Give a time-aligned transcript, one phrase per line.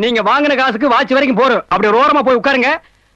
[0.00, 1.64] நீங்க வாங்கின காசுக்கு வாட்சி வரைக்கும் போறோம்.
[1.72, 2.70] அப்படி ஒரு ஓரமா போய் உட்காருங்க.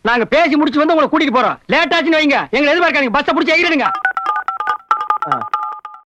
[0.09, 1.57] நாங்க பேசி முடிச்சு வந்து உங்களை கூட்டிட்டு போறோம்.
[1.75, 2.41] லேட் ஆச்சுன்னு வைங்க.
[2.55, 3.15] எங்களை எதிர்பார்க்காதீங்க.
[3.17, 3.89] பஸ்ஸை பிடிச்சி எகிடுங்க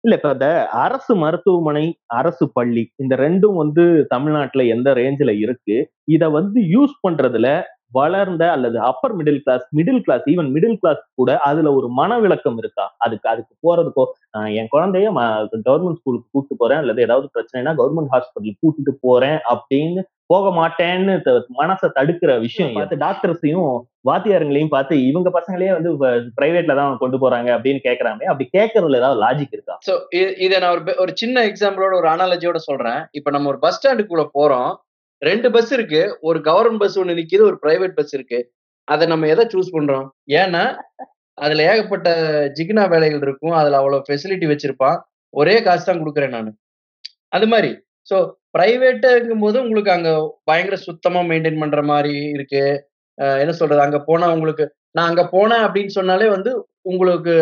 [0.06, 0.48] இல்ல இப்ப இந்த
[0.86, 1.86] அரசு மருத்துவமனை
[2.20, 3.84] அரசு பள்ளி இந்த ரெண்டும் வந்து
[4.14, 5.78] தமிழ்நாட்டுல எந்த ரேஞ்சில இருக்கு?
[6.16, 7.48] இத வந்து யூஸ் பண்றதுல
[7.98, 12.86] வளர்ந்த அல்லது upper middle class middle class even middle class கூட அதுல ஒரு மனவிளக்கம் இருக்கா?
[13.06, 14.06] அதுக்கு அதுக்கு போறதுக்கோ
[14.60, 15.08] என் குழந்தைய
[15.70, 16.82] கவர்மெண்ட் ஸ்கூலுக்கு கூப்பிட்டு போறேன்.
[16.84, 21.14] அல்லது ஏதாவது பிரச்சனைனா கவர்மெண்ட் ஹாஸ்பிட்டலுக்கு கூட்டிட்டு போறேன் அப்படின்னு போக மாட்டேன்னு
[21.60, 23.68] மனசை தடுக்கிற விஷயம் பார்த்து டாக்டர்ஸையும்
[24.10, 25.92] வாத்தியாருங்களையும் பார்த்து இவங்க பசங்களே வந்து
[26.38, 29.76] பிரைவேட்ல தான் கொண்டு போறாங்க அப்படின்னு கேக்குறாங்க அப்படி கேட்கறதுல ஏதாவது லாஜிக் இருக்கா?
[29.88, 29.94] சோ
[30.46, 33.02] இதை நான் ஒரு ஒரு சின்ன எக்ஸாம்பிளோட ஒரு அனாலஜியோட சொல்றேன்.
[33.12, 34.72] இப்ப நம்ம ஒரு பஸ் ஸ்டாண்டுக்குள்ள போறோம்.
[35.22, 36.02] ரெண்டு பஸ் இருக்கு.
[36.22, 38.40] ஒரு கவர்மெண்ட் பஸ் ஒண்ணு நிக்குது ஒரு பிரைவேட் பஸ் இருக்கு.
[38.88, 40.08] அதை நம்ம எதை சூஸ் பண்றோம்?
[40.42, 40.64] ஏன்னா
[41.38, 42.10] அதுல ஏகப்பட்ட
[42.58, 43.52] ஜிகினா வேலைகள் இருக்கும்.
[43.52, 44.98] அதுல அவ்வளவு ஃபெசிலிட்டி வச்சிருப்பான்.
[45.34, 46.52] ஒரே காசு தான் கொடுக்குறேன் நான்.
[47.30, 47.72] அது மாதிரி.
[48.10, 48.18] ஸோ
[48.56, 50.10] பிரைவேட்டுங்கும் போது உங்களுக்கு அங்க
[50.50, 52.64] பயங்கர சுத்தமா மெயின்டைன் பண்ற மாதிரி இருக்கு.
[53.42, 53.82] என்ன சொல்றது?
[53.86, 54.66] அங்க போனா உங்களுக்கு
[54.98, 56.52] நான் அங்க போனேன் அப்படின்னு சொன்னாலே வந்து
[56.92, 57.34] உங்களுக்கு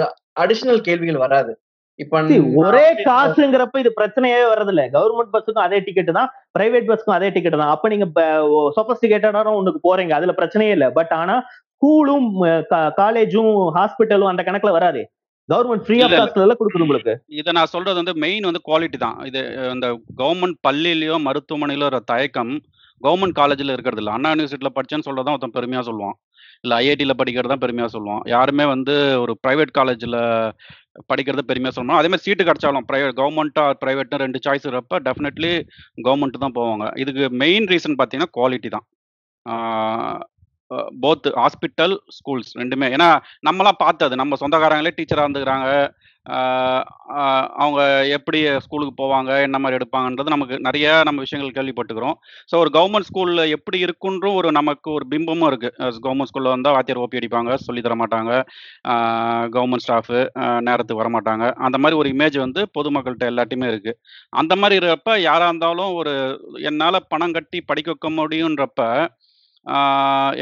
[0.43, 1.51] அடிஷனல் கேள்விகள் வராது.
[1.99, 2.21] இப்ப
[2.61, 7.61] ஒரே காசுங்கிறப்ப இது பிரச்சனையே வர்றது இல்ல கவர்மெண்ட் பஸ்ஸுக்கும் அதே டிக்கெட் தான் பிரைவேட் பஸ்க்கும் அதே டிக்கெட்
[7.61, 7.73] தான்.
[7.75, 8.05] அப்ப நீங்க
[8.77, 10.87] சொபஸ்டிகேட்டடான ஒண்ணுக்கு போறீங்க அதுல பிரச்சனையே இல்ல.
[10.97, 11.35] பட் ஆனா
[11.73, 12.27] ஸ்கூலும்
[13.01, 15.03] காலேஜும் ஹாஸ்பிட்டலும் அந்த கணக்குல வராது.
[15.51, 16.13] Government free of.
[16.19, 17.13] காஸ்ட்ல கொடுக்குது உங்களுக்கு?
[17.39, 19.17] இதை நான் சொல்றது வந்து மெயின் வந்து குவாலிட்டி தான்.
[19.29, 19.41] இது
[19.75, 19.87] இந்த
[20.21, 22.53] கவர்மெண்ட் பள்ளியிலயோ மருத்துவமனையிலோ ஒரு தயக்கம்
[23.05, 24.13] கவர்மெண்ட் காலேஜில் இருக்கிறது இல்லை.
[24.17, 26.17] அண்ணா யூனிவர்சிட்டியில் படிச்சேன்னு சொல்றதான் ஒருத்தன் பெருமையாக சொல்லுவான்.
[26.63, 28.21] இல்லை ஐஐடியில் படிக்கிறது தான் பெருமையாக சொல்லுவான்.
[28.33, 30.19] யாருமே வந்து ஒரு ப்ரைவேட் காலேஜில்
[31.11, 35.53] படிக்கிறது பெருமையாக சொல்லணும் அதே மாதிரி சீட்டு கிடைச்சாலும் ப்ரைவேட் கவர்மெண்ட்டா ப்ரைவேட்னு ரெண்டு சாய்ஸ் இருப்ப டெஃபினெட்லி
[36.07, 36.85] கவர்மெண்ட் தான் போவாங்க.
[37.03, 38.85] இதுக்கு மெயின் ரீசன் பார்த்தீங்கன்னா குவாலிட்டி தான்.
[41.03, 42.89] போத் ஹாஸ்பிட்டல் ஸ்கூல்ஸ் ரெண்டுமே.
[42.97, 43.09] ஏன்னா
[43.49, 45.69] நம்மலாம் பார்த்தது நம்ம சொந்தக்காரங்களே டீச்சராக இருந்துக்கிறாங்க.
[47.63, 47.79] அவங்க
[48.17, 52.15] எப்படி ஸ்கூலுக்கு போவாங்க என்ன மாதிரி எடுப்பாங்கன்றது நமக்கு நிறைய நம்ம விஷயங்கள் கேள்விப்பட்டுக்கிறோம்.
[52.49, 57.01] ஸோ ஒரு கவர்மெண்ட் ஸ்கூலில் எப்படி இருக்குன்ற ஒரு நமக்கு ஒரு பிம்பமும் இருக்குது கவர்மெண்ட் ஸ்கூலில் வந்தால் வாத்தியார்
[57.03, 58.31] ஓப்பி அடிப்பாங்க சொல்லி தர மாட்டாங்க.
[59.55, 60.21] கவர்மெண்ட் ஸ்டாஃபு
[60.67, 61.47] நேரத்துக்கு வர மாட்டாங்க.
[61.67, 63.99] அந்த மாதிரி ஒரு இமேஜ் வந்து பொதுமக்கள்கிட்ட எல்லாத்தையுமே இருக்குது
[64.43, 66.15] அந்த மாதிரி இருக்கிறப்ப யாராக இருந்தாலும் ஒரு
[66.71, 68.81] என்னால் பணம் கட்டி படிக்க வைக்க முடியுன்றப்ப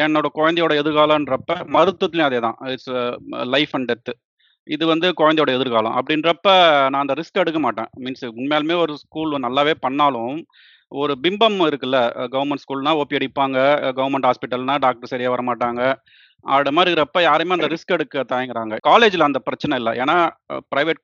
[0.03, 2.91] என்னோட குழந்தையோட எதிர்காலன்றப்ப மருத்துவத்துலையும் அதே தான் it's
[3.55, 4.13] life uh, and death
[4.67, 5.95] இது வந்து குழந்தையோட எதிர்காலம்.
[5.99, 6.49] அப்படின்றப்ப
[6.91, 7.89] நான் அந்த ரிஸ்க் எடுக்க மாட்டேன்.
[8.03, 10.35] மீன்ஸ் உண்மையாலுமே ஒரு ஸ்கூல் நல்லாவே பண்ணாலும்
[10.91, 11.99] ஒரு பிம்பம் இருக்குல்ல
[12.33, 13.57] கவர்மெண்ட் ஸ்கூல்னா ஓபி அடிப்பாங்க
[13.99, 15.43] கவர்மெண்ட் ஹாஸ்பிட்டல்னா டாக்டர் சரியாக வர
[16.45, 18.75] ஆட மாதிரி இருக்கிறப்ப யாருமே அந்த ரிஸ்க் எடுக்க தயங்குறாங்க.
[18.89, 19.91] காலேஜில் அந்த பிரச்சனை இல்லை.
[20.03, 20.15] ஏன்னா
[20.73, 21.01] ப்ரைவேட்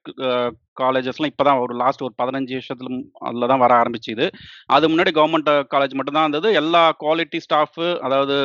[0.81, 2.89] காலேஜஸ்லாம் இப்போ தான் ஒரு லாஸ்ட் ஒரு பதினஞ்சு வருஷத்துல
[3.27, 4.25] அதில் தான் வர ஆரம்பிச்சுது.
[4.77, 6.49] அது முன்னாடி கவர்மெண்ட் காலேஜ் மட்டும்தான் இருந்தது.
[6.61, 8.37] எல்லா குவாலிட்டி ஸ்டாஃபு அதாவது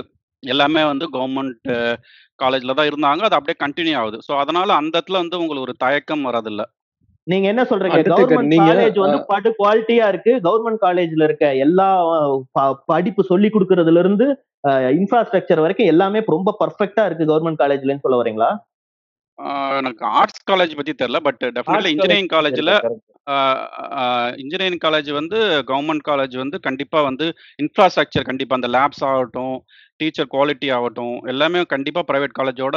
[0.42, 1.68] எல்லாமே வந்து கவர்மெண்ட்
[2.42, 3.22] காலேஜில் தான் இருந்தாங்க.
[3.28, 4.18] அது அப்படியே கண்டினியூ ஆகுது.
[4.28, 6.66] ஸோ அதனால் அந்த இடத்துல வந்து உங்களுக்கு ஒரு தயக்கம் வரதில்லை
[7.26, 7.98] நீங்க என்ன சொல்றீங்க?
[8.12, 10.32] கவர்மெண்ட் காலேஜ் வந்து படு குவாலிட்டியா இருக்கு.
[10.46, 11.88] கவர்மெண்ட் காலேஜ்ல இருக்க எல்லா
[12.86, 14.26] படிப்பு சொல்லி கொடுக்கறதுல இருந்து
[14.98, 18.50] இன்ஃப்ராஸ்ட்ரக்சர் வரைக்கும் எல்லாமே ரொம்ப பர்ஃபெக்டா இருக்கு கவர்மெண்ட் காலேஜ்லன்னு சொல்ல வரீங்களா
[19.78, 22.72] எனக்கு ஆர்ட்ஸ் காலேஜ் பத்தி தெரியல பட் டெஃபினெட்லி இன்ஜினியரிங் காலேஜில்
[24.42, 25.38] இன்ஜினியரிங் காலேஜ் வந்து
[25.70, 27.26] கவர்மெண்ட் காலேஜ் வந்து கண்டிப்பா வந்து
[27.62, 29.56] இன்ஃப்ராஸ்ட்ரக்சர் கண்டிப்பா அந்த லேப்ஸ் ஆகட்டும்
[29.96, 32.76] டீச்சர் குவாலிட்டி ஆகட்டும் எல்லாமே கண்டிப்பா பிரைவேட் காலேஜோட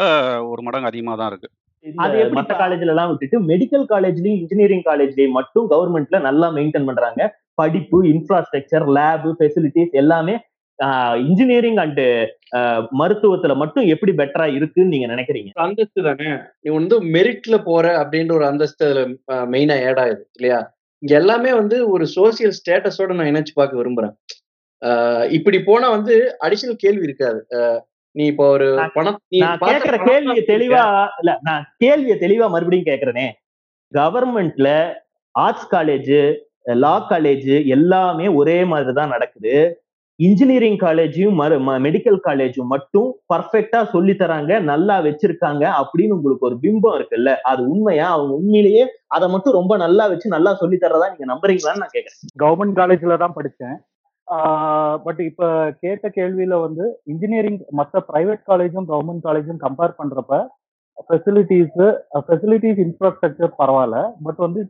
[0.51, 1.49] ஒரு மடங்கு அதிகமாக தான் இருக்கு.
[1.85, 7.21] அது மற்ற காலேஜ்ல எல்லாம் விட்டுட்டு மெடிக்கல் காலேஜ்லயும் இன்ஜினியரிங் காலேஜ்லயும் மட்டும் கவர்மெண்ட்ல நல்லா மெயின்டைன் பண்றாங்க.
[7.61, 10.35] படிப்பு இன்ஃப்ராஸ்ட்ரக்சர் லேப் ஃபெசிலிட்டிஸ் எல்லாமே
[11.27, 12.01] இன்ஜினியரிங் அண்ட்
[13.01, 15.51] மருத்துவத்துல மட்டும் எப்படி பெட்டரா இருக்குன்னு நீங்க நினைக்கிறீங்க?
[15.65, 16.29] அந்தஸ்து தானே.
[16.63, 18.87] நீ வந்து மெரிட்ல போற அப்படின்ற ஒரு அந்தஸ்து
[19.53, 20.59] மெயினா ஆட் ஆகுது இல்லையா?
[21.03, 24.15] இங்க எல்லாமே வந்து ஒரு சோசியல் ஸ்டேட்டஸோட நான் இணைச்சு பார்க்க விரும்புறேன்.
[25.37, 26.15] இப்படி போனா வந்து
[26.45, 27.39] அடிஷனல் கேள்வி இருக்காது.
[28.15, 29.17] நீ இப்போ ஒரு பணம்
[29.63, 30.83] கேக்குற கேள்வியை தெளிவா
[31.21, 33.27] இல்ல நான் கேள்வியை தெளிவா மறுபடியும் கேக்குறேனே.
[33.91, 34.69] கவர்மெண்ட்ல
[35.35, 36.13] ஆர்ட்ஸ் காலேஜ்
[36.83, 39.55] லா காலேஜ் எல்லாமே ஒரே மாதிரி தான் நடக்குது.
[40.19, 41.39] இன்ஜினியரிங் காலேஜையும்
[41.85, 47.31] மெடிக்கல் காலேஜும் மட்டும் பர்ஃபெக்டா சொல்லி தராங்க நல்லா வச்சிருக்காங்க அப்படின்னு உங்களுக்கு ஒரு பிம்பம் இருக்குல்ல?
[47.51, 48.05] அது உண்மையா?
[48.15, 48.83] அவங்க உண்மையிலேயே
[49.15, 53.35] அதை மட்டும் ரொம்ப நல்லா வச்சு நல்லா சொல்லி தரதா நீங்க நம்புறீங்களான்னு நான் கேட்கறேன் கவர்மெண்ட் காலேஜில் தான்
[53.39, 53.77] படித்தேன்
[55.05, 55.47] பட் இப்போ
[55.83, 60.39] கேட்ட கேள்வியில் வந்து இன்ஜினியரிங் மற்ற ப்ரைவேட் காலேஜும் கவர்மெண்ட் காலேஜும் கம்பேர் பண்ணுறப்ப
[61.07, 61.77] ஃபெசிலிட்டிஸ்
[62.27, 63.97] ஃபெசிலிட்டிஸ் இன்ஃப்ராஸ்ட்ரக்சர் பரவாயில்ல.
[64.25, 64.61] பட் வந்து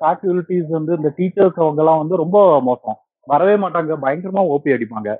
[0.00, 2.38] ஃபேக்கல்டிஸ் வந்து இந்த டீச்சர்ஸ் அவங்கெல்லாம் வந்து ரொம்ப
[2.68, 2.98] மோசம்.
[3.32, 3.94] வரவே மாட்டாங்க.
[4.04, 5.10] பயங்கரமாக ஓபி அடிப்பாங்க.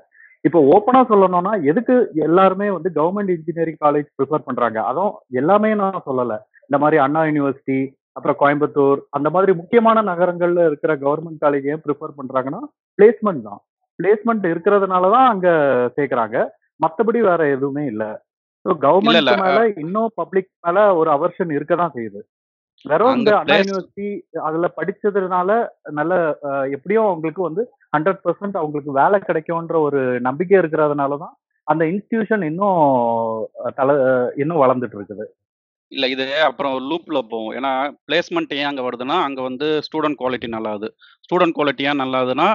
[0.45, 1.93] இப்போ ஓப்பனா சொல்லணும்னா எதுக்கு
[2.27, 4.79] எல்லாருமே வந்து கவர்மெண்ட் இன்ஜினியரிங் காலேஜ் ப்ரிஃபர் பண்றாங்க?
[4.89, 6.37] அதுவும் எல்லாமே நான் சொல்லலை.
[6.67, 7.79] இந்த மாதிரி அண்ணா யூனிவர்சிட்டி
[8.17, 12.61] அப்புறம் கோயம்புத்தூர் அந்த மாதிரி முக்கியமான நகரங்கள்ல இருக்கிற கவர்மெண்ட் காலேஜ் ஏன் ப்ரிஃபர் பண்றாங்கன்னா
[12.99, 13.61] பிளேஸ்மெண்ட் தான்.
[13.99, 15.47] பிளேஸ்மெண்ட் இருக்கிறதுனால தான் அங்க
[15.97, 16.37] சேர்க்கறாங்க.
[16.79, 18.05] மத்தபடி வேற எதுவுமே இல்ல.
[18.65, 19.43] So government.
[19.45, 22.21] மேல இன்னும் பப்ளிக் மேல ஒரு அவர்ஷன் இருக்க தான் செய்யுது.
[22.85, 24.07] வெறும் இந்த அண்ணா யூனிவர்சிட்டி
[24.47, 25.49] அதுல படிச்சதுனால
[25.99, 26.13] நல்ல
[26.75, 27.63] எப்படியும் அவங்களுக்கு வந்து
[27.95, 31.35] ஹண்ட்ரட் பர்சன்ட் அவங்களுக்கு வேலை கிடைக்கும்ன்ற ஒரு நம்பிக்கை இருக்கிறதுனால தான்
[31.67, 32.79] அந்த இன்ஸ்டிடியூஷன் இன்னும்
[33.79, 33.91] தல
[34.41, 35.25] இன்னும் வளர்ந்துட்டு இருக்குது.
[35.91, 37.71] இல்ல இது அப்புறம் லூப்ல போகும் ஏன்னா
[38.07, 40.87] பிளேஸ்மெண்ட் ஏன் அங்க வருதுன்னா அங்க வந்து ஸ்டூடெண்ட் குவாலிட்டி நல்லாது.
[41.25, 42.47] ஸ்டூடெண்ட் குவாலிட்டி ஏன் நல்லாதுன்னா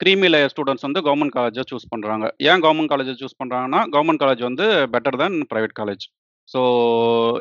[0.00, 2.26] கிரீமி லேயர் ஸ்டூடெண்ட்ஸ் வந்து கவர்மெண்ட் காலேஜை சூஸ் பண்றாங்க.
[2.48, 6.04] ஏன் கவர்மெண்ட் காலேஜை சூஸ் பண்றாங்கன்னா கவர்மெண்ட் காலேஜ் வந்து better then private college
[6.48, 6.60] so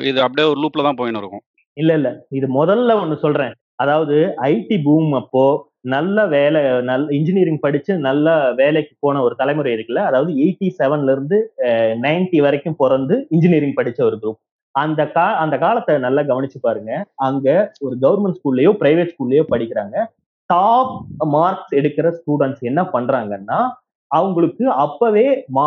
[0.10, 1.44] இது அப்படியே ஒரு லூப்ல தான் போயின்னு இருக்கும்.
[1.78, 2.10] இல்ல இல்ல.
[2.38, 3.54] இது முதல்ல ஒண்ணு சொல்றேன்.
[3.84, 4.16] அதாவது
[4.52, 5.44] ஐடி பூம் அப்போ
[5.86, 6.60] நல்ல வேலை
[6.90, 8.28] நல் இன்ஜினியரிங் படிச்சு நல்ல
[8.60, 10.04] வேலைக்கு போன ஒரு தலைமுறை இருக்குல்ல?
[10.10, 11.38] அதாவது எயிட்டி செவன்ல இருந்து
[12.06, 14.40] நைன்டி வரைக்கும் பிறந்து இன்ஜினியரிங் படிச்ச ஒரு குரூப்
[14.76, 16.92] அந்த கா அந்த காலத்தை நல்லா கவனிச்சு பாருங்க.
[17.28, 17.48] அங்க
[17.86, 19.96] ஒரு கவர்மெண்ட் ஸ்கூல்லயோ பிரைவேட் ஸ்கூல்லயோ படிக்கிறாங்க.
[20.50, 20.94] டாப்
[21.36, 23.60] மார்க்ஸ் எடுக்கிற ஸ்டூடெண்ட்ஸ் என்ன பண்றாங்கன்னா
[24.12, 25.26] அவங்களுக்கு அப்பவே
[25.56, 25.64] மா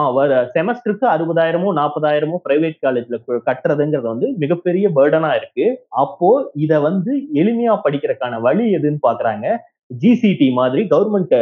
[0.54, 3.16] செமஸ்டருக்கு அறுபதாயிரமோ நாற்பதாயிரமோ பிரைவேட் காலேஜ்ல
[3.48, 5.66] கட்டுறதுங்கிறது வந்து மிகப்பெரிய பேர்டனா இருக்கு.
[6.02, 6.30] அப்போ
[6.64, 7.12] இத வந்து
[7.42, 9.46] எளிமையா படிக்கிறதுக்கான வழி எதுன்னு பாக்குறாங்க.
[10.02, 11.34] ஜிசிடி மாதிரி கவர்மெண்ட்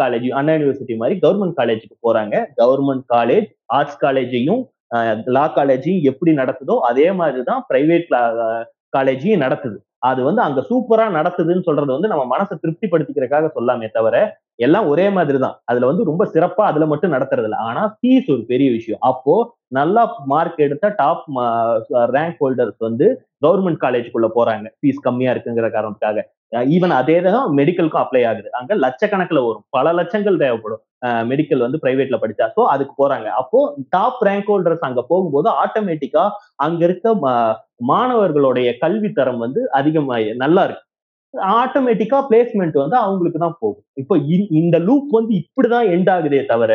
[0.00, 2.34] காலேஜ் அண்ணா யூனிவர்சிட்டி மாதிரி கவர்மெண்ட் காலேஜுக்கு போறாங்க.
[2.62, 4.62] கவர்மெண்ட் காலேஜ் ஆர்ட்ஸ் காலேஜையும்
[5.36, 8.08] லா காலேஜையும் எப்படி நடத்துதோ அதே மாதிரிதான் பிரைவேட்
[8.96, 9.78] காலேஜையும் நடத்துது.
[9.98, 14.16] அது வந்து அங்க சூப்பரா நடத்துதுன்னு சொல்றது வந்து நம்ம மனசை திருப்திப்படுத்திக்கிறதுக்காக சொல்லாமே தவிர
[14.58, 18.42] எல்லாம் ஒரே மாதிரி தான் அதுல வந்து ரொம்ப சிறப்பா அதுல மட்டும் நடத்துறது இல்லை ஆனா ஃபீஸ் ஒரு
[18.52, 19.00] பெரிய விஷயம்.
[19.10, 19.34] அப்போ
[19.78, 21.24] நல்லா மார்க் எடுத்த டாப்
[22.16, 23.06] ரேங்க் ஹோல்டர்ஸ் வந்து
[23.44, 24.66] கவர்மெண்ட் காலேஜுக்குள்ள போறாங்க.
[24.78, 26.20] ஃபீஸ் கம்மியா இருக்குங்கிற காரணத்துக்காக.
[26.74, 28.48] ஈவன் அதே தான் மெடிக்கலுக்கும் அப்ளை ஆகுது.
[28.58, 29.64] அங்க லட்சக்கணக்கில் வரும்.
[29.76, 30.82] பல லட்சங்கள் தேவைப்படும்.
[31.30, 32.46] மெடிக்கல் வந்து பிரைவேட்ல படிச்சா.
[32.56, 33.28] ஸோ அதுக்கு போறாங்க.
[33.40, 33.58] அப்போ
[33.94, 36.24] டாப் ரேங்க் ஹோல்டர்ஸ் அங்க போகும்போது ஆட்டோமேட்டிக்கா
[36.66, 37.14] அங்க இருக்க
[37.90, 40.85] மாணவர்களுடைய கல்வி தரம் வந்து அதிகமாக நல்லா இருக்கு.
[41.56, 43.84] ஆட்டோமேட்டிக்கா பிளேஸ்மெண்ட் வந்து அவங்களுக்கு தான் போகும்.
[44.02, 44.14] இப்போ
[44.60, 46.72] இந்த லூப் வந்து இப்படிதான் எண்ட் ஆகுதே தவிர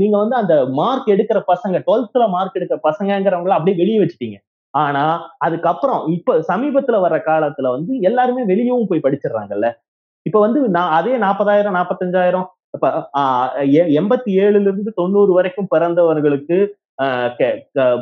[0.00, 4.36] நீங்க வந்து அந்த மார்க் எடுக்கிற பசங்க டுவெல்த்ல மார்க் எடுக்கிற பசங்கிறவங்கள அப்படியே வெளியே வச்சுட்டீங்க.
[4.74, 5.02] ஆனா
[5.46, 9.68] அதுக்கப்புறம் இப்ப சமீபத்துல வர்ற காலத்துல வந்து எல்லாருமே வெளியவும் போய் படிச்சிடுறாங்கல்ல.
[10.26, 12.88] இப்ப வந்து நான் அதே நாற்பதாயிரம் நாற்பத்தஞ்சாயிரம் இப்ப
[14.00, 16.58] எண்பத்தி ஏழுல இருந்து தொண்ணூறு வரைக்கும் பிறந்தவர்களுக்கு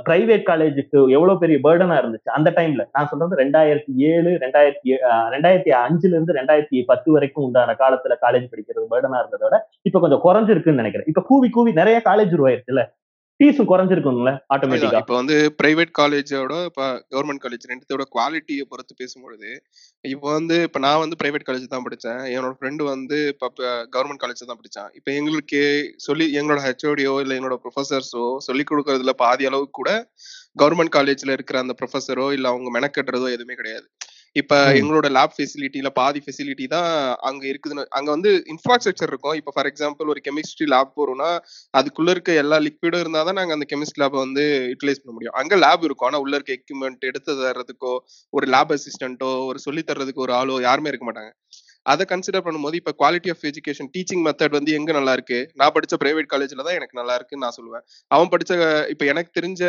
[0.06, 2.30] பிரைவேட் காலேஜுக்கு எவ்வளவு பெரிய பேர்டனா இருந்துச்சு?
[2.36, 4.90] அந்த டைம்ல நான் சொல்றது ரெண்டாயிரத்தி ஏழு ரெண்டாயிரத்தி
[5.34, 10.82] ரெண்டாயிரத்தி அஞ்சுல இருந்து ரெண்டாயிரத்தி பத்து வரைக்கும் உண்டான காலத்துல காலேஜ் படிக்கிறது பேர்டனா இருந்ததோட இப்ப கொஞ்சம் குறைஞ்சிருக்குன்னு
[10.82, 11.08] நினைக்கிறேன்.
[11.12, 12.82] இப்ப கூவி கூவி நிறைய காலேஜ் உருவாயிருச்சுல
[13.40, 19.50] ஃபீஸும் குறைஞ்சிருக்கும்ல ஆட்டோமேட்டிக்கா இப்போ வந்து பிரைவேட் காலேஜோட இப்போ கவர்மெண்ட் காலேஜ் ரெண்டுத்தோட குவாலிட்டியை பொறுத்து பேசும்பொழுது
[20.04, 23.48] இப்போ வந்து இப்போ நான் வந்து பிரைவேட் காலேஜ் தான் படித்தேன் என்னோட ஃப்ரெண்டு வந்து இப்போ
[23.94, 25.62] கவர்மெண்ட் காலேஜ் தான் படித்தான் இப்போ எங்களுக்கு
[25.98, 29.92] சொல்லி எங்களோட ஹெச்ஓடியோ இல்லை எங்களோட ப்ரொஃபசர்ஸோ சொல்லி கொடுக்கறதுல பாதி அளவுக்கு கூட
[30.56, 33.86] கவர்மெண்ட் காலேஜில் இருக்கிற அந்த ப்ரொஃபஸரோ இல்லை அவங்க மெனக்கட்டுறதோ எதுவுமே கிடையாது.
[34.36, 36.90] இப்ப எங்களோட லேப் ஃபெசிலிட்டியில பாதி ஃபெசிலிட்டி தான்
[37.28, 39.36] அங்க இருக்குதுன்னு அங்க வந்து இன்ஃப்ராஸ்ட்ரக்சர் இருக்கும்.
[39.40, 41.30] இப்ப ஃபார் எக்ஸாம்பிள் ஒரு கெமிஸ்ட்ரி லேப் போறோம்னா
[41.74, 45.36] அதுக்குள்ள இருக்க எல்லா லிக்விடும் இருந்தா தான் நாங்க அந்த கெமிஸ்ட்ரி லேபை வந்து யூட்டிலைஸ் பண்ண முடியும்.
[45.40, 46.08] அங்க லேப் இருக்கும்.
[46.10, 47.94] ஆனா உள்ள இருக்க எக்யூப்மெண்ட் எடுத்து தர்றதுக்கோ
[48.32, 51.32] ஒரு லேப் அசிஸ்டன்ட்டோ ஒரு சொல்லி தர்றதுக்கு ஒரு ஆளோ யாருமே இருக்க மாட்டாங்க.
[51.86, 55.38] அதை கன்சிடர் பண்ணும்போது இப்போ quality of education teaching method வந்து எங்க நல்லா இருக்கு?
[55.60, 57.84] நான் படிச்ச பிரைவேட் காலேஜ்ல தான் எனக்கு நல்லா இருக்குன்னு நான் சொல்லுவேன்.
[58.10, 58.52] அவன் படிச்ச
[58.94, 59.62] இப்போ எனக்கு தெரிஞ்ச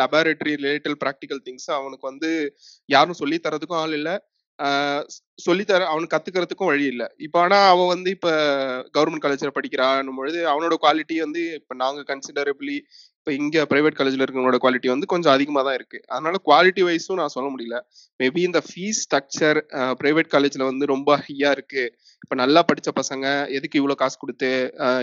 [0.00, 2.30] லெபார்டரி ரிலேட்டட் ப்ராக்டிக்கல் திங்ஸ் அவனுக்கு வந்து
[2.88, 4.14] யாரும் சொல்லி தரதுக்கும் ஆள் இல்லை.
[5.46, 7.06] சொல்லித்தர அவனுக்கு கத்துக்கிறதுக்கும் வழி இல்லை.
[7.26, 8.28] இப்போ ஆனா அவன் வந்து இப்ப
[8.96, 12.76] கவர்மெண்ட் காலேஜ்ல படிக்கிறான் பொழுது அவனோட குவாலிட்டி வந்து இப்ப நாங்க கன்சிடரபிளி
[13.18, 15.98] இப்ப இங்க பிரைவேட் காலேஜ்ல இருக்கிறவங்களோட குவாலிட்டி வந்து கொஞ்சம் அதிகமா தான் இருக்கு.
[16.14, 17.76] அதனால குவாலிட்டி வைஸும் நான் சொல்ல முடியல.
[18.20, 19.58] மேபி இந்த ஃபீஸ் ஸ்ட்ரக்சர்
[20.00, 21.84] பிரைவேட் காலேஜ்ல வந்து ரொம்ப ஹையா இருக்கு.
[22.24, 23.26] இப்ப நல்லா படிச்ச பசங்க
[23.58, 24.50] எதுக்கு இவ்வளவு காசு கொடுத்து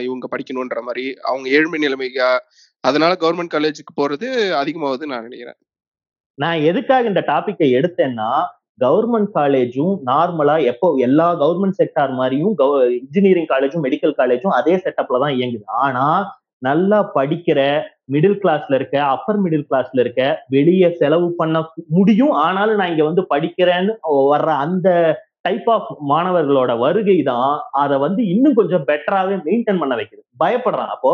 [0.07, 2.29] இவங்க படிக்கணும்ன்ற மாதிரி அவங்க ஏழ்மை நிலைமைக்கா
[2.83, 4.27] அதனால கவர்மெண்ட் காலேஜுக்கு போறது
[4.61, 5.59] அதிகமாகுதுன்னு நான் நினைக்கிறேன்.
[6.37, 8.31] நான் எதுக்காக இந்த டாபிக்கை எடுத்தேன்னா
[8.79, 12.53] கவர்மெண்ட் காலேஜும் நார்மலா எப்போ எல்லா கவர்மெண்ட் செக்டார் மாதிரியும்
[12.99, 15.65] இன்ஜினியரிங் காலேஜும் மெடிக்கல் காலேஜும் அதே செட்டப்ல தான் இயங்குது.
[15.83, 16.05] ஆனா
[16.61, 17.59] நல்லா படிக்கிற
[18.13, 20.21] மிடில் கிளாஸ்ல இருக்க அப்பர் மிடில் கிளாஸ்ல இருக்க
[20.55, 21.57] வெளியே செலவு பண்ண
[21.97, 22.33] முடியும்.
[22.45, 23.93] ஆனாலும் நான் இங்க வந்து படிக்கிறேன்னு
[24.31, 24.87] வர்ற அந்த
[25.45, 30.21] டைப் ஆஃப் மாணவர்களோட வருகை தான் அதை வந்து இன்னும் கொஞ்சம் பெட்டராகவே மெயின்டைன் பண்ண வைக்குது.
[30.39, 30.91] பயப்படுறான்.
[30.95, 31.11] அப்போ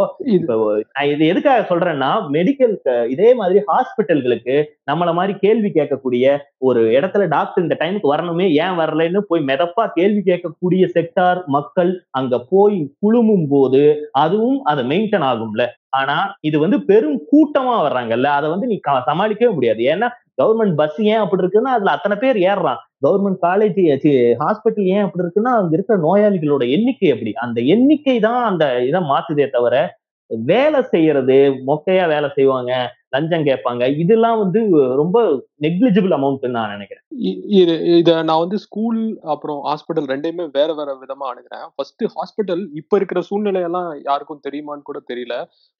[1.11, 2.73] இது எதுக்காக சொல்றேன்னா மெடிக்கல்
[3.09, 4.55] இதே மாதிரி ஹாஸ்பிட்டல்களுக்கு
[4.91, 6.25] நம்மள மாதிரி கேள்வி கேட்கக்கூடிய
[6.67, 12.35] ஒரு இடத்துல டாக்டர் இந்த டைமுக்கு வரணுமே ஏன் வரலன்னு போய் மெதப்பா கேள்வி கேட்கக்கூடிய செக்டார் மக்கள் அங்க
[12.53, 13.83] போய் குழுமும் போது
[14.25, 15.65] அதுவும் அதை மெயின்டைன் ஆகும்ல.
[15.99, 18.29] ஆனா இது வந்து பெரும் கூட்டமா வர்றாங்கல்ல.
[18.37, 18.77] அதை வந்து நீ
[19.09, 19.81] சமாளிக்கவே முடியாது.
[19.93, 20.07] ஏன்னா
[20.41, 22.81] கவர்மெண்ட் பஸ் ஏன் அப்படி இருக்குன்னா அதுல அத்தனை பேர் ஏறுறான்.
[23.05, 23.79] கவர்மெண்ட் காலேஜ்
[24.43, 27.33] ஹாஸ்பிட்டல் ஏன் அப்படி இருக்குன்னா அங்க இருக்கிற நோயாளிகளோட எண்ணிக்கை எப்படி?
[27.45, 29.77] அந்த எண்ணிக்கை தான் அந்த இதை மாத்துதே தவிர
[30.51, 31.35] வேலை செய்யறது
[31.67, 32.71] மொக்கையா வேலை செய்வாங்க
[33.15, 34.59] லஞ்சம் கேட்பாங்க இதெல்லாம் வந்து
[35.01, 35.17] ரொம்ப
[35.65, 37.03] நெக்லிஜிபிள் அமௌண்ட் நான் நினைக்கிறேன்.
[37.59, 39.01] இது இத நான் வந்து ஸ்கூல்
[39.33, 41.65] அப்புறம் ஹாஸ்பிட்டல் ரெண்டையுமே வேற வேற விதமா அணுகிறேன்.
[41.75, 45.37] ஃபர்ஸ்ட் ஹாஸ்பிட்டல் இப்ப இருக்கிற சூழ்நிலையெல்லாம் யாருக்கும் தெரியுமான்னு கூட தெரியல.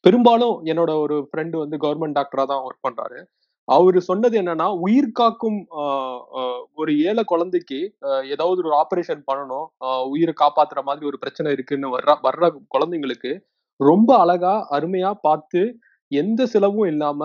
[0.07, 3.19] பெரும்பாலும் என்னோட ஒரு ஃப்ரெண்டு வந்து கவர்மெண்ட் டாக்டரா தான் ஒர்க் பண்றாரு.
[3.67, 5.59] அவரு சொன்னது என்னன்னா உயிர் காக்கும்
[6.77, 7.79] ஒரு ஏழை குழந்தைக்கு
[8.31, 9.65] ஏதாவது ஒரு ஆபரேஷன் பண்ணணும்
[10.11, 13.31] உயிரை காப்பாத்துற மாதிரி ஒரு பிரச்சனை இருக்குன்னு வர்ற வர்ற குழந்தைங்களுக்கு
[13.79, 15.61] ரொம்ப அழகா அருமையா பார்த்து
[16.11, 17.21] எந்த செலவும் இல்லாம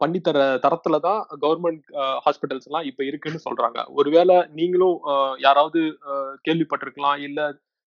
[0.00, 1.84] பண்ணித்தர தரத்துல தான் கவர்மெண்ட்
[2.24, 3.78] ஹாஸ்பிட்டல்ஸ் எல்லாம் இப்ப இருக்குன்னு சொல்றாங்க.
[3.98, 4.96] ஒருவேளை நீங்களும்
[5.40, 7.40] யாராவது ஆஹ், கேள்விப்பட்டிருக்கலாம் இல்ல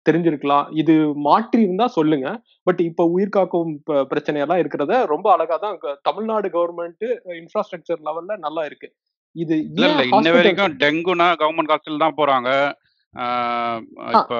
[0.09, 0.65] தெரிஞ்சிருக்கலாம்.
[0.71, 2.41] இது மாற்றி இருந்தா சொல்லுங்க.
[2.63, 8.65] பட் இப்ப உயிர் காக்கும் ப- பிரச்சனையெல்லாம் இருக்கிறத ரொம்ப அழகா தான் தமிழ்நாடு கவர்மெண்ட் இன்ஃப்ராஸ்ட்ரக்சர் லெவல்ல நல்லா
[8.65, 8.93] இருக்கு.
[9.31, 12.71] இது இல்ல இன்ன வரைக்கும் டெங்குனா கவர்மெண்ட் ஹாஸ்பிட்டல் தான் போறாங்க.
[14.11, 14.35] இப்ப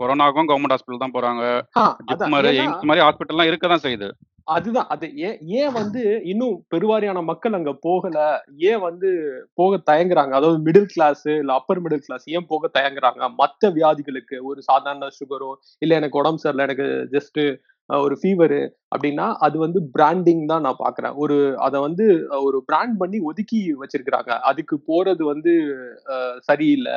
[0.00, 1.62] கொரோனாக்கும் கவர்மெண்ட் ஹாஸ்பிட்டல் தான் போறாங்க.
[2.12, 4.10] ஜிப்மர் எய்ம்ஸ் மாதிரி ஹாஸ்பிட்டல்லாம் இருக்க தான் செய்யுது.
[4.48, 4.88] அதுதான்.
[4.94, 6.00] அது ஏன் ஏன் வந்து
[6.32, 8.16] இன்னும் பெருவாரியான மக்கள் அங்க போகல?
[8.70, 9.08] ஏன் வந்து
[9.60, 10.32] போக தயங்குறாங்க?
[10.38, 13.22] அதாவது மிடில் கிளாஸ் இல்ல அப்பர் மிடில் கிளாஸ் ஏன் போக தயங்குறாங்க?
[13.40, 15.50] மத்த வியாதிகளுக்கு ஒரு சாதாரண சுகரோ
[15.82, 17.40] இல்ல எனக்கு உடம்பு சரியில்லை எனக்கு ஜஸ்ட்
[17.90, 18.60] ஒரு ஃபீவரு
[18.94, 22.04] அப்படின்னா அது வந்து பிராண்டிங் தான் நான் பாக்குறேன் ஒரு அதை வந்து
[22.46, 24.32] ஒரு பிராண்ட் பண்ணி ஒதுக்கி வச்சிருக்கிறாங்க.
[24.50, 25.52] அதுக்கு போறது வந்து
[26.48, 26.96] சரியில்லை.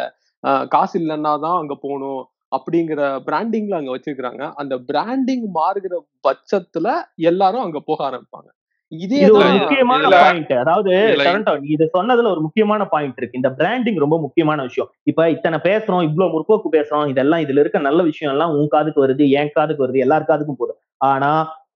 [0.71, 2.21] காசு இல்லைன்னா தான் அங்க போகணும்.
[2.51, 4.43] அப்படிங்கிற பிராண்டிங்ல அங்க வச்சிருக்கிறாங்க.
[4.61, 5.95] அந்த பிராண்டிங் மாறுகிற
[6.27, 6.87] பட்சத்துல
[7.31, 8.49] எல்லாரும் அங்க போக ஆரம்பிப்பாங்க.
[8.91, 10.91] இதே இது ஒரு முக்கியமான பாயிண்ட் அதாவது
[11.73, 13.39] இது சொன்னதுல ஒரு முக்கியமான பாயிண்ட் இருக்கு.
[13.39, 14.89] இந்த பிராண்டிங் ரொம்ப முக்கியமான விஷயம்.
[15.11, 19.25] இப்ப இத்தனை பேசுறோம் இவ்வளவு முற்போக்கு பேசுறோம் இதெல்லாம் இதுல இருக்க நல்ல விஷயம் எல்லாம் உன் காதுக்கு வருது
[19.39, 21.31] என் காதுக்கு வருது எல்லார் காதுக்கும் போதும் ஆனா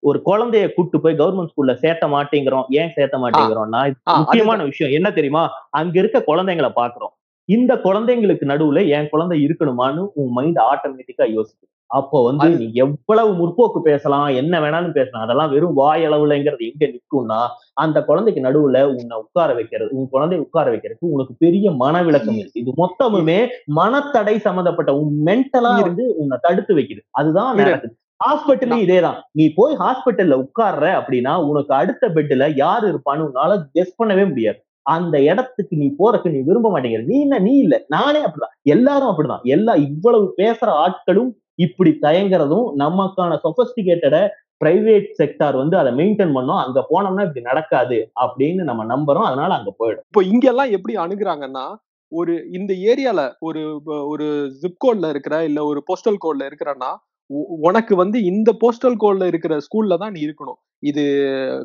[0.09, 2.65] ஒரு குழந்தைய கூட்டு போய் கவர்மெண்ட் ஸ்கூல்ல சேர்த்த மாட்டேங்கிறோம்.
[2.79, 3.81] ஏன் சேர்த்த மாட்டேங்கிறோம்னா
[4.21, 4.93] முக்கியமான விஷயம்.
[4.97, 5.43] என்ன தெரியுமா?
[5.79, 7.13] அங்க இருக்க குழந்தைங்களை பாக்குறோம்
[7.51, 11.70] இந்த குழந்தைங்களுக்கு நடுவுல என் குழந்தை இருக்கணுமான்னு உன் மைண்ட் ஆட்டோமேட்டிக்கா யோசிக்கும்.
[11.86, 15.24] அப்போ வந்து நீ எவ்வளவு முற்போக்கு பேசலாம் என்ன வேணாலும் பேசலாம்.
[15.24, 20.72] அதெல்லாம் வெறும் வாய் அளவுலங்கிறது எங்க நிக்கும்னா அந்த குழந்தைக்கு நடுவுல உன்னை உட்கார வைக்கிறது உன் குழந்தைய உட்கார
[20.72, 22.60] வைக்கிறதுக்கு உனக்கு பெரிய மனவிளக்கம் இருக்கு.
[22.60, 25.81] இது மொத்தமுமே மனத்தடை சம்பந்தப்பட்ட உன் மென்டலா.
[25.81, 27.00] வந்து உன்னை தடுத்து வைக்குது.
[27.12, 27.55] அதுதான்.
[27.55, 27.96] நடக்குது.
[28.27, 29.22] ஹாஸ்பிட்டலும் இதேதான்.
[29.31, 34.65] நீ போய் ஹாஸ்பிட்டல்ல உட்கார்ற அப்படின்னா உனக்கு அடுத்த பெட்ல யாரு இருப்பான்னு உன்னால கெஸ் பண்ணவே முடியாது.
[34.81, 37.03] அந்த இடத்துக்கு நீ போறதுக்கு நீ விரும்ப மாட்டேங்கிற.
[37.03, 37.85] நீ என்ன நீ இல்ல.
[37.88, 38.55] நானே அப்படிதான்.
[38.61, 39.41] எல்லாரும் அப்படிதான்.
[39.41, 44.27] எல்லா இவ்வளவு பேசுற ஆட்களும் இப்படி தயங்குறதும் நமக்கான சொபஸ்டிகேட்டட
[44.65, 46.63] பிரைவேட் செக்டார் வந்து அதை மெயின்டைன் பண்ணோம்.
[46.63, 49.23] அங்க போனோம்னா இப்படி நடக்காது அப்படின்னு நம்ம நம்புறோம்.
[49.23, 50.03] அதனால அங்க போயிடும்.
[50.05, 51.75] இப்போ இங்க எல்லாம் எப்படி அணுகுறாங்கன்னா
[52.07, 56.95] ஒரு இந்த ஏரியால ஒரு ஒரு ஜிப் கோட்ல இருக்கிற இல்ல ஒரு போஸ்டல் கோட்ல இருக்கிறன்னா
[57.25, 60.70] உ- உனக்கு வந்து இந்த போஸ்டல் கோட்ல இருக்கிற ஸ்கூல்ல தான் நீ இருக்கணும்.
[60.81, 61.03] இது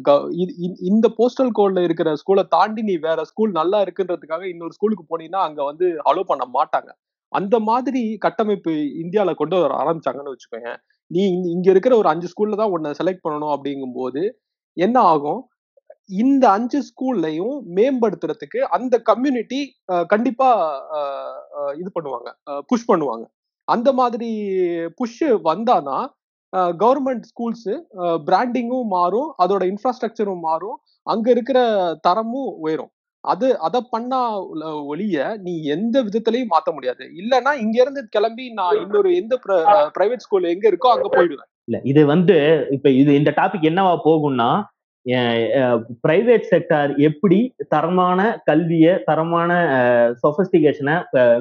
[0.02, 5.04] க- இது- இந்த போஸ்டல் கோட்ல இருக்கிற ஸ்கூலை தாண்டி நீ வேற ஸ்கூல் நல்லா இருக்குன்றதுக்காக இன்னொரு ஸ்கூலுக்கு
[5.10, 6.90] போனீங்கன்னா அங்க வந்து அலோ பண்ண மாட்டாங்க.
[7.32, 8.70] அந்த மாதிரி கட்டமைப்பு
[9.04, 10.76] இந்தியால கொண்டு வர ஆரம்பிச்சாங்கன்னு வச்சுக்கோங்க
[11.10, 14.22] நீ இங்க- இருக்கிற ஒரு அஞ்சு ஸ்கூல்ல தான் உன்னை செலக்ட் பண்ணணும் அப்படிங்கும்போது
[14.76, 15.40] என்ன ஆகும்?
[16.16, 19.60] இந்த அஞ்சு ஸ்கூல்லையும் மேம்படுத்துறதுக்கு அந்த கம்யூனிட்டி
[20.06, 20.48] கண்டிப்பா
[21.78, 22.28] இது பண்ணுவாங்க.
[22.66, 23.24] புஷ் பண்ணுவாங்க.
[23.68, 24.30] அந்த மாதிரி
[24.96, 26.06] புஷ் வந்தாதான்
[26.56, 27.68] கவர்மெண்ட் ஸ்கூல்ஸ்
[28.26, 31.58] பிராண்டிங்கும் மாறும் அதோட இன்ஃப்ராஸ்ட்ரக்சரும் மாறும் அங்க இருக்கிற
[32.00, 32.90] தரமும் உயரும்.
[33.24, 37.04] அது அதை பண்ணா உள்ள- ஒழிய நீ எந்த விதத்திலையும் மாத்த முடியாது.
[37.16, 39.38] இல்லைன்னா இங்க இருந்து கிளம்பி நான் இன்னொரு எந்த
[39.94, 41.50] பிரைவேட் ஸ்கூல் எங்க இருக்கோ அங்க போயிடுவேன்.
[41.64, 42.36] இல்ல இது வந்து
[42.70, 44.48] இப்ப இது இந்த டாபிக் என்னவா போகும்னா
[46.04, 47.38] பிரைவேட் செக்டார் எப்படி
[47.74, 49.50] தரமான கல்வியை தரமான
[50.22, 50.94] சொபஸ்டிகேஷனை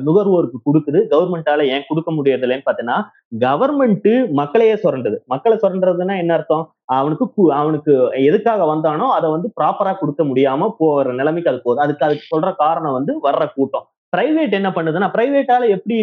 [0.08, 2.98] நுகர்வோருக்கு கொடுக்குது கவர்மெண்டால ஏன் கொடுக்க முடியறதில்லைன்னு பார்த்தீங்கன்னா
[3.46, 5.18] கவர்மெண்ட் மக்களையே சுரண்டுது.
[5.34, 6.66] மக்களை சுரண்டுறதுன்னா என்ன அர்த்தம்?
[6.98, 7.26] அவனுக்கு
[7.62, 7.94] அவனுக்கு
[8.30, 11.84] எதுக்காக வந்தானோ அதை வந்து ப்ராப்பரா கொடுக்க முடியாம போற நிலைமைக்கு அது போகுது.
[11.86, 13.88] அதுக்கு அதுக்கு சொல்ற காரணம் வந்து வர்ற கூட்டம்.
[14.16, 15.98] பிரைவேட் என்ன பண்ணுதுன்னா பிரைவேட்டால எப்படி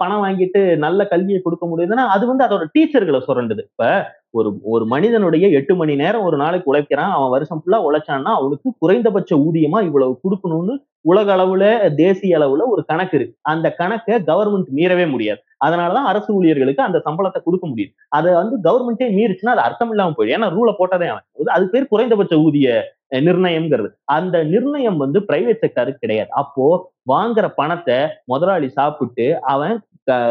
[0.00, 3.64] பணம் வாங்கிட்டு நல்ல கல்வியை கொடுக்க முடியுதுன்னா அது வந்து அதோட டீச்சர்களை சுரண்டுது.
[3.70, 3.90] இப்ப
[4.38, 9.32] ஒரு ஒரு மனிதனுடைய எட்டு மணி நேரம் ஒரு நாளைக்கு உழைக்கிறான் அவன் வருஷம் ஃபுல்லா உழைச்சான்னா அவனுக்கு குறைந்தபட்ச
[9.46, 10.74] ஊதியமா இவ்வளவு கொடுக்கணும்னு
[11.10, 11.64] உலக அளவுல
[12.00, 13.34] தேசிய அளவுல ஒரு கணக்கு இருக்கு.
[13.52, 15.40] அந்த கணக்கை கவர்மெண்ட் மீறவே முடியாது.
[15.66, 17.92] அதனாலதான் அரசு ஊழியர்களுக்கு அந்த சம்பளத்தை கொடுக்க முடியுது.
[18.16, 20.36] அதை வந்து கவர்மெண்டே மீறிச்சுன்னா அது அர்த்தம் இல்லாம போயிடும்.
[20.38, 21.24] ஏன்னா ரூலை போட்டதே அவன்.
[21.56, 22.68] அது பேர் குறைந்தபட்ச ஊதிய
[23.12, 23.88] நிர்ணயம்ங்கிறது.
[24.04, 26.30] அந்த நிர்ணயம் வந்து பிரைவேட் செக்டருக்கு கிடையாது.
[26.30, 29.76] அப்போ வாங்குற பணத்தை முதலாளி சாப்பிட்டு அவன்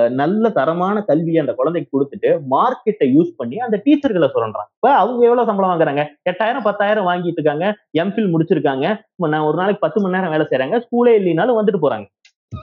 [0.10, 5.48] நல்ல தரமான கல்வியை அந்த குழந்தைக்கு கொடுத்துட்டு மார்க்கெட்டை யூஸ் பண்ணி அந்த டீச்சர்களை சொல்றான் இப்ப அவங்க எவ்வளவு
[5.50, 6.04] சம்பளம் வாங்குறாங்க?
[6.30, 7.68] எட்டாயிரம் பத்தாயிரம் வாங்கிட்டு இருக்காங்க.
[8.04, 8.86] எம்ஃபில் முடிச்சிருக்காங்க.
[9.34, 10.78] நான் ஒரு நாளைக்கு பத்து மணி நேரம் வேலை செய்யறாங்க.
[10.86, 12.08] ஸ்கூலே இல்லைனாலும் வந்துட்டு போறாங்க.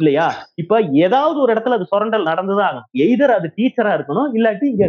[0.01, 0.27] இல்லையா?
[0.55, 4.87] இப்ப ஏதாவது ஒரு இடத்துல அது சுரண்டல் நடந்துதான் ஆகும் எய்தர் அது டீச்சரா இருக்கணும் இல்லாட்டி இங்க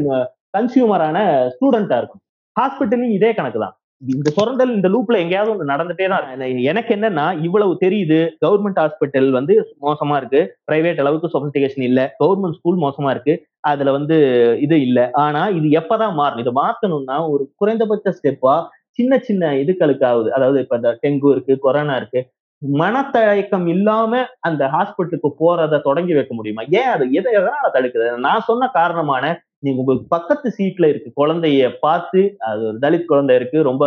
[0.58, 1.18] கன்சியூமரான
[1.56, 2.22] ஸ்டூடெண்டா இருக்கும்
[2.60, 6.26] ஹாஸ்பிட்டலையும் இதே கணக்கு தான் இந்த சுரண்டல் இந்த லூப்ல எங்கேயாவது ஒன்று நடந்துட்டே தான்
[6.70, 8.20] எனக்கு என்னன்னா இவ்வளவு தெரியுது.
[8.44, 9.54] கவர்மெண்ட் ஹாஸ்பிட்டல் வந்து
[9.86, 10.40] மோசமா இருக்கு.
[10.70, 12.02] பிரைவேட் அளவுக்கு சொபிஸ்டிகேஷன் இல்ல.
[12.20, 13.36] கவர்மெண்ட் ஸ்கூல் மோசமா இருக்கு.
[13.64, 14.18] அதுல வந்து
[14.66, 15.00] இது இல்ல.
[15.24, 16.42] ஆனா இது எப்பதான் மாறும்?
[16.44, 18.56] இதை மாத்தணும்னா ஒரு குறைந்தபட்ச ஸ்டெப்பா
[19.00, 22.20] சின்ன சின்ன இதுகளுக்காவது அதாவது இப்ப இந்த டெங்கு இருக்கு கொரோனா இருக்கு
[22.62, 24.12] மனத்தயக்கம் இல்லாம
[24.48, 26.64] அந்த ஹாஸ்பிட்டலுக்கு போறத தொடங்கி வைக்க முடியுமா?
[26.80, 28.06] ஏன் அது எதை எதனால தடுக்குது?
[28.26, 29.24] நான் சொன்ன காரணமான
[29.64, 33.84] நீங்க உங்களுக்கு பக்கத்து சீட்ல இருக்கு குழந்தைய பார்த்து அது ஒரு தலித் குழந்தை இருக்கு ரொம்ப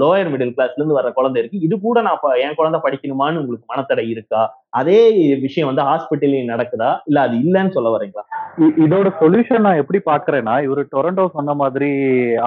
[0.00, 1.62] லோயர் மிடில் கிளாஸ்ல இருந்து வர குழந்தை இருக்கு.
[1.66, 4.40] இது கூட நான் என் குழந்தை படிக்கணுமான்னு உங்களுக்கு மனத்தடை இருக்கா?
[4.80, 4.98] அதே
[5.44, 6.90] விஷயம் வந்து ஹாஸ்பிட்டல்லையும் நடக்குதா?
[7.08, 8.24] இல்ல அது இல்லைன்னு சொல்ல வரீங்களா
[8.84, 11.90] இதோட சொல்யூஷன் நான் எப்படி பாக்குறேன்னா இவரு டொரண்டோ சொன்ன மாதிரி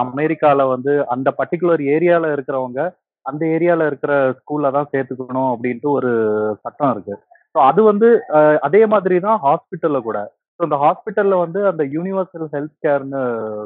[0.04, 2.82] அமெரிக்கால வந்து அந்த பர்டிகுலர் ஏரியால இருக்கிறவங்க
[3.26, 6.12] அந்த ஏரியால இருக்கிற ஸ்கூல்ல தான் சேர்த்துக்கணும் அப்படின்ட்டு ஒரு
[6.66, 7.16] சட்டம் இருக்கு.
[7.56, 8.08] ஸோ அது வந்து
[8.68, 10.18] அதே மாதிரி தான் ஹாஸ்பிட்டல்ல கூட.
[10.60, 13.22] ஸோ இந்த ஹாஸ்பிட்டல்ல வந்து அந்த யூனிவர்சல் ஹெல்த் கேர்னு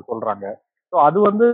[0.10, 0.46] சொல்றாங்க.
[0.94, 1.48] ஸோ அது வந்து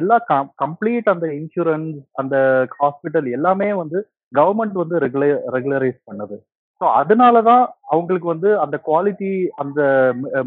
[0.00, 0.16] எல்லா
[0.64, 2.36] கம்ப்ளீட் அந்த இன்சூரன்ஸ் அந்த
[2.82, 3.98] ஹாஸ்பிட்டல் எல்லாமே வந்து
[4.32, 6.36] கவர்மெண்ட் வந்து ரெகுலே ரெகுலரைஸ் பண்ணுது.
[6.80, 9.30] ஸோ அதனால தான் அவங்களுக்கு வந்து அந்த குவாலிட்டி
[9.62, 9.80] அந்த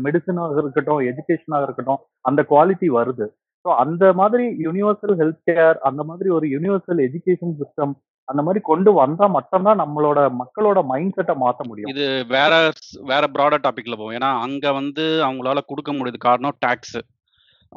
[0.05, 3.25] மெடிசனாக இருக்கட்டும் எஜுகேஷனாக இருக்கட்டும் அந்த குவாலிட்டி வருது.
[3.65, 7.93] ஸோ அந்த மாதிரி யூனிவர்சல் ஹெல்த் கேர் அந்த மாதிரி ஒரு யூனிவர்சல் எஜுகேஷன் சிஸ்டம்
[8.31, 11.91] அந்த மாதிரி கொண்டு வந்தா மட்டும்தான் நம்மளோட மக்களோட மைண்ட் செட்டை மாற்ற முடியும்.
[11.93, 12.51] இது வேற
[13.11, 14.15] வேற ப்ராடர் டாபிக்ல போவோம்.
[14.19, 16.99] ஏன்னா அங்க வந்து அவங்களால கொடுக்க முடியுது காரணம் டாக்ஸ்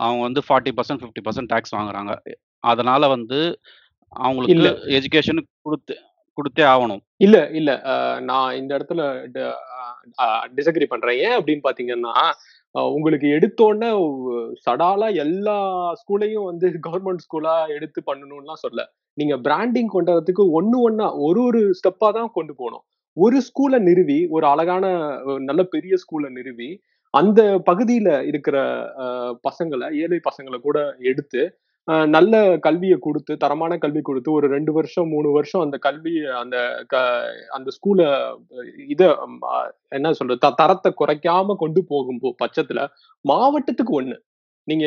[0.04, 2.14] அவங்க வந்து forty percent fifty percent tax வாங்குறாங்க.
[2.64, 3.38] அதனால வந்து
[4.24, 4.72] அவங்களுக்கு.
[4.98, 5.94] எஜுகேஷன் கொடுத்து
[6.38, 7.02] கொடுத்தே ஆகணும்.
[7.24, 7.70] இல்ல இல்ல.
[8.30, 9.02] நான் இந்த இடத்துல
[10.58, 11.18] டிசக்ரி பண்றேன்.
[11.26, 12.14] ஏன் அப்படின்னு பாத்தீங்கன்னா
[12.74, 13.88] உங்களுக்கு எடுத்தோடனே
[14.66, 15.56] சடாலா எல்லா
[15.92, 22.12] ஸ்கூலையும் வந்து கவர்மெண்ட் ஸ்கூலா எடுத்து பண்ணணும்லாம் சொல்ல நீங்க பிராண்டிங் கொண்டு வரதுக்கு ஒன்னா ஒரு ஒரு ஸ்டெப்பா
[22.12, 22.84] தான் கொண்டு போகணும்.
[23.16, 24.84] ஒரு ஸ்கூலை நிறுவி ஒரு அழகான
[25.38, 28.56] நல்ல பெரிய ஸ்கூலை நிறுவி அந்த பகுதியில இருக்கிற
[29.48, 31.42] பசங்களை ஏழை பசங்களை கூட எடுத்து
[32.08, 37.02] நல்ல கல்வியை கொடுத்து தரமான கல்வி கொடுத்து ஒரு ரெண்டு வருஷம் மூணு வருஷம் அந்த கல்வி அந்த க-
[37.50, 38.06] அந்த ஸ்கூலை
[38.88, 39.08] இதை
[39.88, 42.82] என்ன சொல்றது த- தரத்தை குறைக்காம கொண்டு போகும் போ- பட்சத்துல
[43.24, 44.16] மாவட்டத்துக்கு ஒண்ணு.
[44.68, 44.86] நீங்க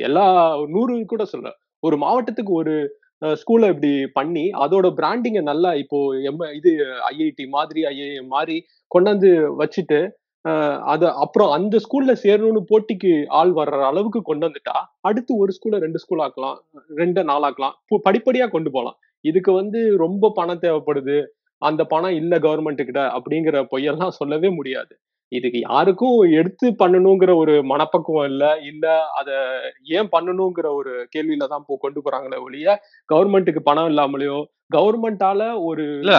[0.00, 0.26] எல்லா
[0.68, 1.50] நூறு கூட சொல்ல
[1.82, 2.74] ஒரு மாவட்டத்துக்கு ஒரு
[3.22, 6.70] ஸ்கூலை இப்படி பண்ணி அதோட பிராண்டிங்கை நல்லா இப்போ எம் இது
[7.10, 8.56] ஐஐடி மாதிரி ஐஐஎம் மாதிரி
[8.90, 9.98] கொண்டாந்து வச்சுட்டு
[10.84, 15.98] அது அப்புறம் அந்த ஸ்கூல்ல சேரணும்னு போட்டிக்கு ஆள் வர்ற அளவுக்கு கொண்டு வந்துட்டா அடுத்து ஒரு ஸ்கூல்ல ரெண்டு
[15.98, 16.58] ஸ்கூல் ஆக்கலாம்
[16.96, 21.16] ரெண்டு நாளாக்கலாம் பு- படிப்படியா கொண்டு போகலாம் இதுக்கு வந்து ரொம்ப பணம் தேவைப்படுது
[21.62, 24.94] அந்த பணம் இல்ல கவர்மெண்ட் கிட்ட அப்படிங்கிற பொய்யெல்லாம் சொல்லவே முடியாது.
[25.32, 28.42] இதுக்கு யாருக்கும் எடுத்து பண்ணணுங்கிற ஒரு மனப்பக்குவம் இல்ல.
[28.70, 28.86] இல்ல
[29.18, 29.30] அத
[29.96, 32.76] ஏன் பண்ணணுங்கிற ஒரு கேள்வியில தான் போ கொண்டு போறாங்களே ஒழிய
[33.08, 34.38] கவர்மெண்ட்டுக்கு பணம் இல்லாமலையோ
[34.74, 36.12] கவர்மெண்டால ஒரு இல்ல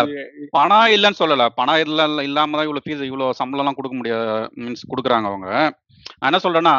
[0.53, 1.45] பணம் இல்லைன்னு சொல்லல.
[1.59, 4.27] பணம் இல்ல இல்லாம தான் இவ்வளவு ஃபீஸ் இவ்வளவு சம்பளம் எல்லாம் கொடுக்க முடியாது
[4.59, 5.49] மீன்ஸ் கொடுக்குறாங்க அவங்க.
[6.21, 6.75] என்ன சொல்றேன்னா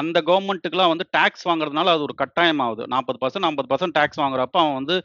[0.00, 4.58] அந்த கவர்மெண்ட்டுக்குலாம் வந்து டேக்ஸ் வாங்குறதுனால அது ஒரு கட்டாயம் ஆகுது நாற்பது பர்சன்ட் ஐம்பது பர்சன்ட் டேக்ஸ் வாங்குறப்ப
[4.64, 4.96] அவன் வந்து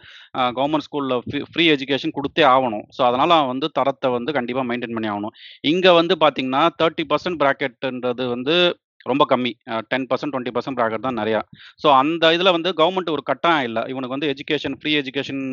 [0.60, 1.18] கவர்மெண்ட் ஸ்கூலில்
[1.52, 2.86] ஃப்ரீ எஜுகேஷன் கொடுத்தே ஆகணும்.
[2.98, 5.36] ஸோ அதனால் அவன் வந்து தரத்தை வந்து கண்டிப்பாக மெயின்டைன் பண்ணி ஆகணும்.
[5.74, 8.58] இங்கே வந்து பார்த்தீங்கன்னா தேர்ட்டி பர்சன்ட் ப்ராக்கெட்டுன்றது வந்து
[9.06, 9.52] ரொம்ப கம்மி.
[9.92, 11.42] Ten percent twenty percent bracket தான் நிறையா.
[11.84, 13.84] ஸோ அந்த இதுல வந்து கவர்மெண்ட் ஒரு கட்டாயம் இல்லை.
[13.94, 15.44] இவனுக்கு வந்து எஜுகேஷன் ஃப்ரீ எஜுகேஷன்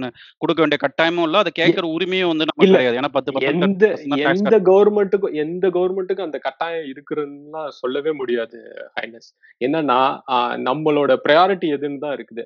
[0.42, 1.40] கொடுக்க வேண்டிய கட்டாயமும் இல்லை.
[1.44, 2.76] அதை கேட்கற உரிமையும் வந்து இல்ல.
[2.76, 2.98] கிடையாது.
[3.00, 3.86] ஏன்னா பத்து எந்த
[4.30, 8.60] எந்த கவர்மெண்ட்டுக்கும் எந்த கவர்மெண்ட்டுக்கும் அந்த கட்டாயம் இருக்குதுன்னா சொல்லவே முடியாது
[8.98, 9.30] ஹைனஸ்
[9.66, 10.00] என்னன்னா
[10.68, 12.44] நம்மளோட ப்ரையாரிட்டி எதுன்னு தான் இருக்குது.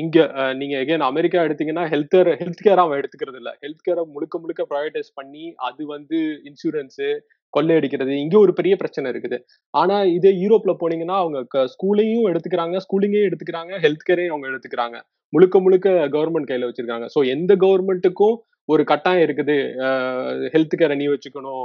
[0.00, 0.16] இங்க
[0.58, 4.62] நீங்க எகைன் அமெரிக்கா எடுத்தீங்கன்னா ஹெல்த் கேர் ஹெல்த் கேர் அவன் எடுத்துக்கிறது இல்ல ஹெல்த் கேரை முழுக்க முழுக்க
[4.72, 6.18] ப்ரைவேடைஸ் பண்ணி அது வந்து
[6.50, 7.00] இன்சூரன்ஸ்
[7.56, 8.12] கொள்ளையடிக்கிறது.
[8.24, 9.38] இங்க ஒரு பெரிய பிரச்சனை இருக்குது.
[9.80, 14.98] ஆனா இதே யூரோப்ல போனீங்கன்னா அவங்க ஸ்கூலையும் எடுத்துக்கிறாங்க ஸ்கூலிங்கையும் எடுத்துக்கிறாங்க ஹெல்த் கேரையும் அவங்க எடுத்துக்கிறாங்க.
[15.36, 17.06] முழுக்க முழுக்க கவர்மெண்ட் கையில வச்சிருக்காங்க.
[17.14, 18.36] சோ எந்த கவர்மெண்ட்டுக்கும்
[18.72, 19.56] ஒரு கட்டாயம் இருக்குது.
[20.54, 21.64] ஹெல்த் கேரை நீ வச்சுக்கணும்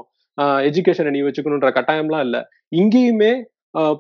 [0.70, 2.42] எஜுகேஷனை நீ வச்சுக்கணுன்ற கட்டாயம்லாம் இல்லை.
[2.82, 3.32] இங்கேயுமே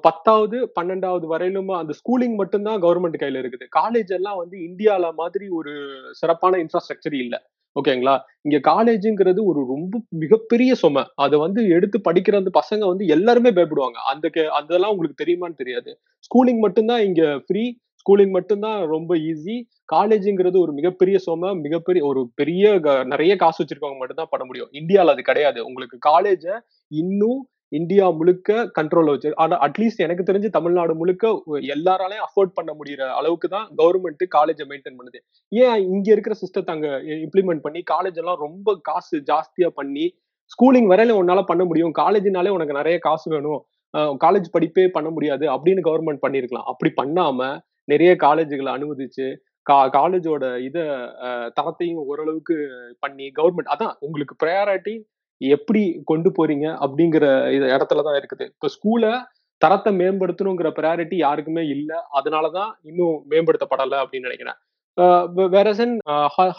[0.05, 3.65] பத்தாவது பன்னெண்டாவது வரையிலும் அந்த ஸ்கூலிங் மட்டும்தான் கவர்மெண்ட் கையில இருக்குது.
[3.77, 5.73] காலேஜ் எல்லாம் வந்து இந்தியால மாதிரி ஒரு
[6.19, 7.39] சிறப்பான இன்ஃப்ராஸ்ட்ரக்சர் இல்லை.
[7.81, 11.03] ஓகேங்களா இங்க காலேஜுங்கிறது ஒரு ரொம்ப மிகப்பெரிய சுமை.
[11.15, 13.91] அதை வந்து எடுத்து படிக்கிற அந்த பசங்க வந்து எல்லாருமே பயப்படுவாங்க.
[13.91, 15.99] அந்த அதெல்லாம் உங்களுக்கு தெரியுமான்னு தெரியாது.
[16.19, 19.61] ஸ்கூலிங் மட்டும்தான் இங்க ஃப்ரீ ஸ்கூலிங் மட்டும்தான் ரொம்ப ஈஸி
[19.95, 21.55] காலேஜுங்கிறது ஒரு மிகப்பெரிய சுமை.
[21.55, 24.69] மிகப்பெரிய ஒரு பெரிய க- நிறைய காசு வச்சிருக்கவங்க மட்டும்தான் பண்ண முடியும்.
[24.71, 25.65] இந்தியாவில் அது கிடையாது.
[25.65, 31.31] உங்களுக்கு காலேஜை இன்னும் இந்தியா முழுக்க கண்ட்ரோல் வச்சு ஆனா அட்லீஸ்ட் எனக்கு தெரிஞ்சு தமிழ்நாடு முழுக்க
[31.73, 35.19] எல்லாராலையும் அஃபோர்ட் பண்ண முடியற அளவுக்கு தான் கவர்மெண்ட் காலேஜை மெயின்டைன் பண்ணுது.
[35.51, 36.89] ஏன் இங்க இருக்கிற சிஸ்டத்தை அங்க
[37.25, 40.05] இம்ப்ளிமெண்ட் பண்ணி காலேஜ் எல்லாம் ரொம்ப காசு ஜாஸ்தியா பண்ணி
[40.51, 43.61] ஸ்கூலிங் வரையில உன்னால பண்ண முடியும் காலேஜ்னாலே உனக்கு நிறைய காசு வேணும்
[44.17, 47.49] காலேஜ் படிப்பே பண்ண முடியாது அப்படின்னு கவர்மெண்ட் பண்ணிருக்கலாம் அப்படி பண்ணாம
[47.87, 49.27] நிறைய காலேஜுகளை அனுமதிச்சு
[49.65, 50.77] கா காலேஜோட இத
[51.57, 52.55] தரத்தையும் ஓரளவுக்கு
[52.99, 54.93] பண்ணி கவர்மெண்ட் அதான் உங்களுக்கு ப்ரையாரிட்டி
[55.55, 57.25] எப்படி கொண்டு போறீங்க அப்படிங்கிற
[57.75, 58.45] இடத்துல தான் இருக்குது.
[58.53, 59.13] இப்போ ஸ்கூலை
[59.63, 61.97] தரத்தை மேம்படுத்தணுங்கிற ப்ரையாரிட்டி யாருக்குமே இல்லை.
[62.17, 64.59] அதனாலதான் இன்னும் மேம்படுத்தப்படலை அப்படின்னு நினைக்கிறேன்.
[65.55, 65.67] வேற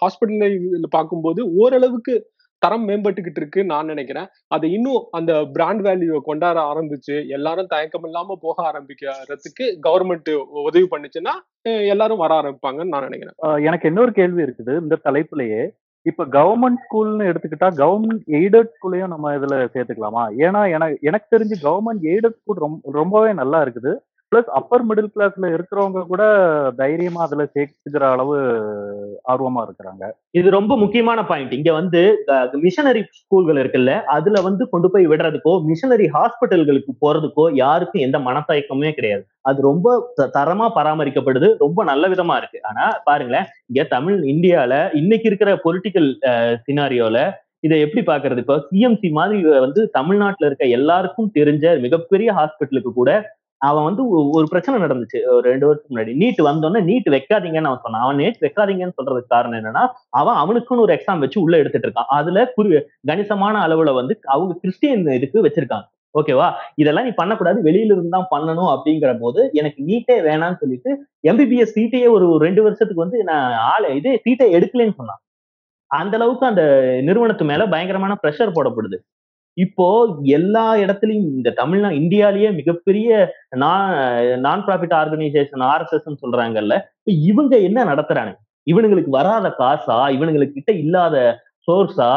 [0.01, 2.15] ஹாஸ்பிட்டல் பார்க்கும்போது ஓரளவுக்கு
[2.63, 4.29] தரம் மேம்பட்டுக்கிட்டு இருக்கு நான் நினைக்கிறேன்.
[4.55, 10.31] அதை இன்னும் அந்த பிராண்ட் வேல்யூவை கொண்டாட ஆரம்பிச்சு எல்லாரும் தயக்கம் இல்லாம போக ஆரம்பிக்கிறதுக்கு கவர்மெண்ட்
[10.69, 11.35] உதவி பண்ணுச்சுன்னா
[11.93, 13.37] எல்லாரும் வர ஆரம்பிப்பாங்கன்னு நான் நினைக்கிறேன்.
[13.69, 14.75] எனக்கு இன்னொரு கேள்வி இருக்குது.
[14.85, 15.63] இந்த தலைப்புலயே
[16.03, 20.23] இப்ப கவர்மெண்ட் ஸ்கூல்னு எடுத்துக்கிட்டா கவர்மெண்ட் எய்டட் ஸ்கூலையும் நம்ம இதுல சேர்த்துக்கலாமா?
[20.39, 23.93] ஏன்னா எனக்கு எனக்கு தெரிஞ்சு கவர்மெண்ட் எய்டட் ஸ்கூல் ரொம்ப ரொம்பவே நல்லா இருக்குது.
[24.33, 26.23] பிளஸ் அப்பர் மிடில் கிளாஸ்ல இருக்கிறவங்க கூட
[26.77, 28.35] தைரியமா அதுல சேர்த்துக்கிற அளவு
[29.29, 30.05] ஆர்வமா இருக்கிறாங்க.
[30.31, 32.01] இது ரொம்ப முக்கியமான பாயிண்ட் இங்க வந்து
[32.65, 39.25] மிஷனரி ஸ்கூல்கள் இருக்குல்ல அதுல வந்து கொண்டு போய் விடுறதுக்கோ மிஷனரி ஹாஸ்பிட்டல்களுக்கு போறதுக்கோ யாருக்கும் எந்த மனத்தயக்கமே கிடையாது.
[39.43, 42.61] அது ரொம்ப த- தரமா பராமரிக்கப்படுது ரொம்ப நல்ல விதமா இருக்கு.
[42.71, 46.11] ஆனா பாருங்களேன் இங்க தமிழ் இந்தியால இன்னைக்கு இருக்கிற பொலிட்டிக்கல்
[46.67, 47.19] சினாரியோல
[47.67, 48.41] இதை எப்படி பாக்குறது?
[48.43, 53.11] இப்ப சிஎம்சி மாதிரி வந்து தமிழ்நாட்டுல இருக்க எல்லாருக்கும் தெரிஞ்ச மிகப்பெரிய ஹாஸ்பிட்டலுக்கு கூட
[53.59, 54.03] அவன் வந்து
[54.37, 55.19] ஒரு பிரச்சனை நடந்துச்சு.
[55.37, 56.13] ஒரு ரெண்டு வருஷத்துக்கு முன்னாடி.
[56.23, 58.05] நீட் வந்தோடனே நீட் வைக்காதீங்கன்னு அவன் சொன்னான்.
[58.07, 59.85] அவன் நீட் வைக்காதீங்கன்னு சொல்றதுக்கு காரணம் என்னன்னா
[60.21, 62.11] அவன் அவனுக்குன்னு ஒரு எக்ஸாம் வச்சு உள்ள எடுத்துட்டு இருக்கான்.
[62.19, 65.87] அதுல குறி கணிசமான அளவுல வந்து அவங்க கிறிஸ்டியன் இதுக்கு வச்சிருக்காங்க.
[66.15, 67.59] ஓகேவா இதெல்லாம் நீ பண்ணக்கூடாது.
[67.63, 70.91] வெளியில இருந்து தான் பண்ணணும் அப்படிங்கிற போது எனக்கு நீட்டே வேணாம்னு சொல்லிட்டு
[71.31, 75.21] எம்பிபிஎஸ் சீட்டையே ஒரு ரெண்டு வருஷத்துக்கு வந்து நான் ஆளை இது சீட்டை எடுக்கலைன்னு சொன்னான்.
[75.91, 76.63] அந்த அளவுக்கு அந்த
[77.09, 78.99] நிறுவனத்து மேல பயங்கரமான ப்ரெஷர் போடப்படுது.
[79.59, 79.87] இப்போ
[80.37, 83.09] எல்லா இடத்துலயும் இந்த தமிழ்நா இந்தியாலேயே மிகப்பெரிய
[83.63, 83.93] நான்
[84.41, 88.33] நான் ப்ராஃபிட் ஆர்கனைசேஷன் ஆர்எஸ்எஸ் சொல்றாங்கல்ல இப்ப இவங்க என்ன நடத்துறாங்க?
[88.67, 89.99] இவனுங்களுக்கு வராத காசா?
[90.17, 91.17] இவனுங்களுக்கு கிட்ட இல்லாத
[91.69, 92.11] சோர்ஸா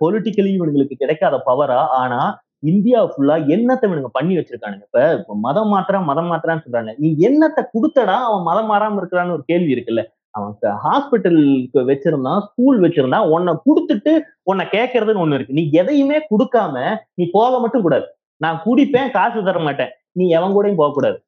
[0.00, 2.20] பொலிட்டிக்கலி இவனுங்களுக்கு கிடைக்காத பவரா ஆனா
[2.64, 4.84] இந்தியா ஃபுல்லா என்னத்தை இவனுங்க பண்ணி வச்சிருக்கானுங்க?
[4.88, 6.92] இப்ப இப்ப மதம் மாத்திரம் மதம் மாத்திரான்னு சொல்றாங்க.
[7.02, 10.02] நீ என்னத்தை கொடுத்தடா அவன் மதம் மாறாம இருக்கிறான்னு ஒரு கேள்வி இருக்குல்ல.
[10.34, 10.52] அவன்
[10.84, 14.12] ஹாஸ்பிட்டலுக்கு வச்சிருந்தான் ஸ்கூல் வச்சிருந்தான் உன்னை கொடுத்துட்டு
[14.50, 15.58] உன்னை கேட்கறதுன்னு ஒண்ணு இருக்கு.
[15.60, 16.74] நீ எதையுமே கொடுக்காம
[17.14, 18.06] நீ போக மட்டும் கூடாது.
[18.40, 19.92] நான் குடிப்பேன் காசு தர மாட்டேன்.
[20.12, 21.18] நீ எவன் கூடயும் போக கூடாது.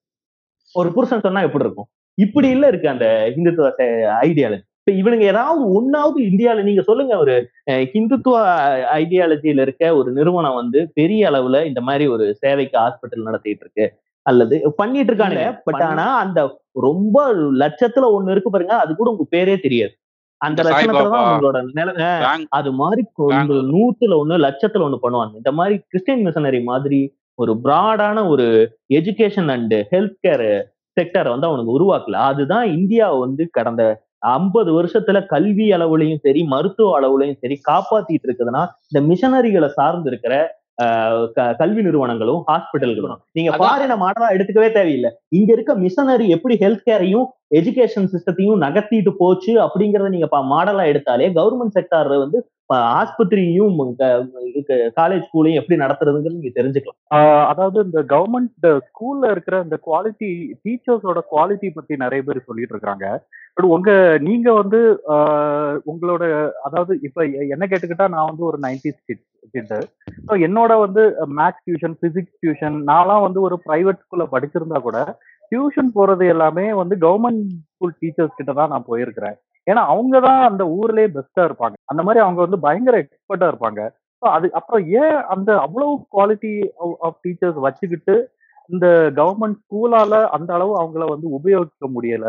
[0.75, 1.89] ஒரு புருஷன் சொன்னா எப்படி இருக்கும்?
[2.19, 3.69] இப்படி இல்ல இருக்கு அந்த ஹிந்துத்துவ
[4.27, 7.35] ஐடியால இப்ப இவனுங்க ஏதாவது ஒன்னாவது இந்தியால நீங்க சொல்லுங்க ஒரு
[7.93, 8.35] ஹிந்துத்துவ
[8.99, 13.87] ஐடியாலஜியில இருக்க ஒரு நிறுவனம் வந்து பெரிய அளவுல இந்த மாதிரி ஒரு சேவைக்கு ஹாஸ்பிட்டல் நடத்திட்டு இருக்கு.
[14.27, 15.35] அல்லது பண்ணிட்டு இருக்காங்க
[15.65, 16.41] பட் ஆனா அந்த
[16.83, 17.17] ரொம்ப
[17.61, 18.77] லட்சத்துல ஒண்ணு இருக்கு பாருங்க.
[18.77, 19.95] அது கூட உங்க பேரே தெரியாது.
[20.41, 20.61] அந்த
[21.31, 23.03] உங்களோட நிலை அஹ், பேங்க் அது மாதிரி.
[23.73, 25.35] நூத்துல ஒண்ணு லட்சத்துல ஒண்ணு பண்ணுவாங்க.
[25.37, 27.01] இந்த மாதிரி கிறிஸ்டியன் மிஷனரி மாதிரி
[27.39, 28.47] ஒரு பிராடான ஒரு
[28.95, 30.47] எஜுகேஷன் அண்ட் ஹெல்த் கேர்
[30.97, 32.17] செக்டரை வந்து அவனுக்கு உருவாக்கல.
[32.31, 33.85] அதுதான் இந்தியா வந்து கடந்த
[34.33, 40.35] ஐம்பது வருஷத்துல கல்வி அளவுலையும் சரி மருத்துவ அளவுலையும் சரி காப்பாத்திட்டு இருக்குதுன்னா இந்த மிஷனரிகளை சார்ந்து இருக்கிற
[41.61, 43.51] கல்வி நிறுவனங்களும் ஹாஸ்பிட்டல்களும் நீங்க.
[43.59, 45.11] ஃபாரின மாடலா எடுத்துக்கவே தேவையில்லை.
[45.39, 47.27] இங்க இருக்க மிஷனரி எப்படி ஹெல்த் கேரையும்
[47.59, 52.41] எஜுகேஷன் சிஸ்டத்தையும் நகர்த்திட்டு போச்சு அப்படிங்கறத நீங்க மாடலா எடுத்தாலே கவர்மெண்ட் செக்டார் வந்து
[53.01, 53.75] ஆஸ்பத்திரியும்
[54.99, 56.99] காலேஜ் ஸ்கூலையும் எப்படி நடத்துறதுங்கிறது நீங்க தெரிஞ்சுக்கலாம்.
[57.51, 60.31] அதாவது இந்த கவர்மெண்ட் ஸ்கூல்ல இருக்கிற இந்த குவாலிட்டி
[60.65, 63.07] டீச்சர்ஸோட குவாலிட்டி பத்தி நிறைய பேர் சொல்லிட்டு இருக்காங்க
[63.57, 63.91] பட் உங்க
[64.21, 64.79] நீங்க வந்து
[65.87, 66.23] உங்களோட
[66.67, 67.19] அதாவது இப்ப
[67.55, 69.23] என்ன கேட்டுக்கிட்டா நான் வந்து ஒரு நைன்டி கிட்
[69.55, 69.79] கிட்டு
[70.27, 71.03] ஸோ என்னோட வந்து
[71.39, 74.99] மேத்ஸ் டியூஷன் பிசிக்ஸ் டியூஷன் நான்லாம் வந்து ஒரு பிரைவேட் ஸ்கூல்ல படிச்சிருந்தா கூட
[75.53, 79.37] டியூஷன் போறது எல்லாமே வந்து கவர்மெண்ட் ஸ்கூல் டீச்சர்ஸ் கிட்ட தான் நான் போயிருக்கிறேன்.
[79.67, 81.77] ஏன்னா அவங்க தான் அந்த ஊர்லயே பெஸ்டா இருப்பாங்க.
[81.93, 83.81] அந்த மாதிரி அவங்க வந்து பயங்கர எக்ஸ்பர்ட்டா இருப்பாங்க.
[84.23, 86.53] ஸோ அது அப்புறம் ஏன் அந்த அவ்வளவு குவாலிட்டி
[87.07, 88.17] ஆஃப் டீச்சர்ஸ் வச்சுக்கிட்டு
[88.71, 88.87] இந்த
[89.21, 92.27] கவர்மெண்ட் ஸ்கூலால அந்த அளவு அவங்கள வந்து உபயோகிக்க முடியல?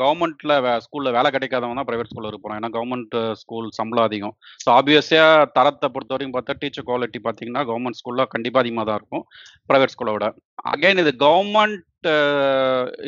[0.00, 0.52] கவர்மெண்ட்ல
[0.84, 4.34] ஸ்கூல்ல வேலை கிடைக்காதவங்க தான் பிரைவேட் ஸ்கூல்ல இருப்போம் ஏன்னா கவர்மெண்ட் ஸ்கூல் சம்பளம் அதிகம்.
[4.64, 5.26] ஸோ ஆப்வியஸா
[5.58, 9.24] தரத்தை பொறுத்த வரைக்கும் பார்த்தா டீச்சர் குவாலிட்டி பார்த்தீங்கன்னா கவர்மெண்ட் ஸ்கூல்ல கண்டிப்பா அதிகமாக தான் இருக்கும்
[9.70, 10.28] பிரைவேட் ஸ்கூலை விட.
[10.72, 11.84] அகைன் இது கவர்மெண்ட்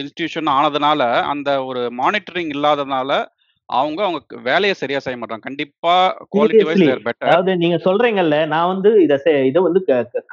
[0.00, 3.10] இன்ஸ்டிடியூஷன் ஆனதுனால அந்த ஒரு மானிட்டரிங் இல்லாததுனால
[3.68, 5.92] அவங்க அவங்க வேலையை சரியா செய்ய மாட்டாங்க கண்டிப்பா
[6.34, 9.18] குவாலிட்டி வைஸ் பெட்டர் அதாவது நீங்க சொல்றீங்கல்ல நான் வந்து இத
[9.50, 9.82] இத வந்து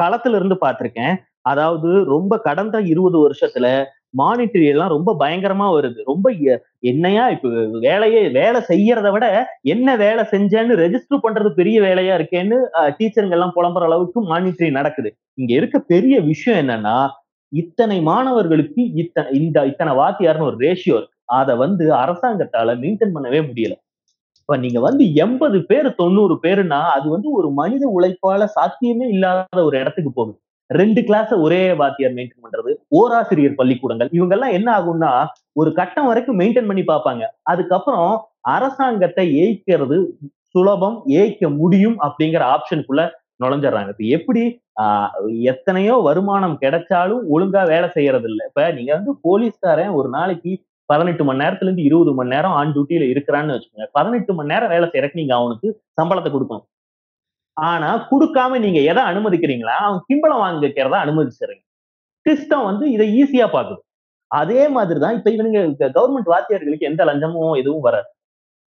[0.01, 1.13] களத்துல இருந்து பார்த்திருக்கேன்.
[1.51, 3.67] அதாவது ரொம்ப கடந்த இருபது வருஷத்துல
[4.19, 5.99] மானிட்டரி எல்லாம் ரொம்ப பயங்கரமா வருது.
[6.05, 6.27] ரொம்ப
[6.91, 7.49] என்னையா இப்ப
[7.85, 9.25] வேலையே வேலை செய்யறத விட
[9.73, 12.57] என்ன வேலை செஞ்சேன்னு ரெஜிஸ்டர் பண்றது பெரிய வேலையா இருக்கேன்னு
[12.99, 15.11] டீச்சருங்க எல்லாம் புலம்புற அளவுக்கு மானிட்டரி நடக்குது.
[15.37, 16.97] இங்க இருக்க பெரிய விஷயம் என்னன்னா
[17.53, 21.15] இத்தனை மாணவர்களுக்கு இத்தனை இந்த இத்தனை வாத்தியார்னு ஒரு ரேஷியோ இருக்கு.
[21.39, 23.75] அதை வந்து அரசாங்கத்தால மெயின்டைன் பண்ணவே முடியல.
[24.41, 29.75] இப்ப நீங்க வந்து எண்பது பேர் தொண்ணூறு பேருன்னா அது வந்து ஒரு மனித உழைப்பால சாத்தியமே இல்லாத ஒரு
[29.81, 30.37] இடத்துக்கு போகுது.
[30.69, 34.09] ரெண்டு கிளாஸ் ஒரே வாத்தியார் மெயின்டைன் பண்றது ஓராசிரியர் பள்ளிக்கூடங்கள்.
[34.11, 35.11] இவங்கெல்லாம் என்ன ஆகும்னா
[35.53, 37.23] ஒரு கட்டம் வரைக்கும் மெயின்டைன் பண்ணி பார்ப்பாங்க.
[37.43, 38.11] அதுக்கப்புறம்
[38.55, 39.97] அரசாங்கத்தை ஏய்க்கிறது
[40.47, 43.01] சுலபம் ஏய்க்க முடியும் அப்படிங்கிற ஆப்ஷனுக்குள்ள
[43.43, 43.89] நுழைஞ்சிடுறாங்க.
[43.93, 44.43] இப்ப எப்படி
[44.81, 45.11] ஆஹ்
[45.51, 50.51] எத்தனையோ வருமானம் கிடைச்சாலும் ஒழுங்கா வேலை செய்யறது இல்லை இப்ப நீங்க வந்து போலீஸ்காரன் ஒரு நாளைக்கு
[50.89, 53.87] பதினெட்டு மணி நேரத்துல இருந்து இருபது மணி நேரம் ஆன் டியூட்டியில இருக்கிறான்னு வச்சுக்கோங்க.
[53.91, 55.67] பதினெட்டு மணி நேரம் வேலை செய்யறதுக்கு நீங்க அவனுக்கு
[56.01, 56.65] சம்பளத்தை கொடுக்கணும்.
[57.57, 59.75] ஆனா கொடுக்காம நீங்க எதை அனுமதிக்கிறீங்களா?
[59.85, 61.63] அவன் கிம்பளம் வாங்கிக்கிறத அனுமதிச்சிடுறீங்க.
[62.25, 63.81] சிஸ்டம் வந்து இதை ஈஸியா பாக்குது
[64.31, 65.59] அதே மாதிரிதான் இப்ப இவனுங்க
[65.97, 68.07] கவர்மெண்ட் வாத்தியார்களுக்கு எந்த லஞ்சமும் எதுவும் வராது.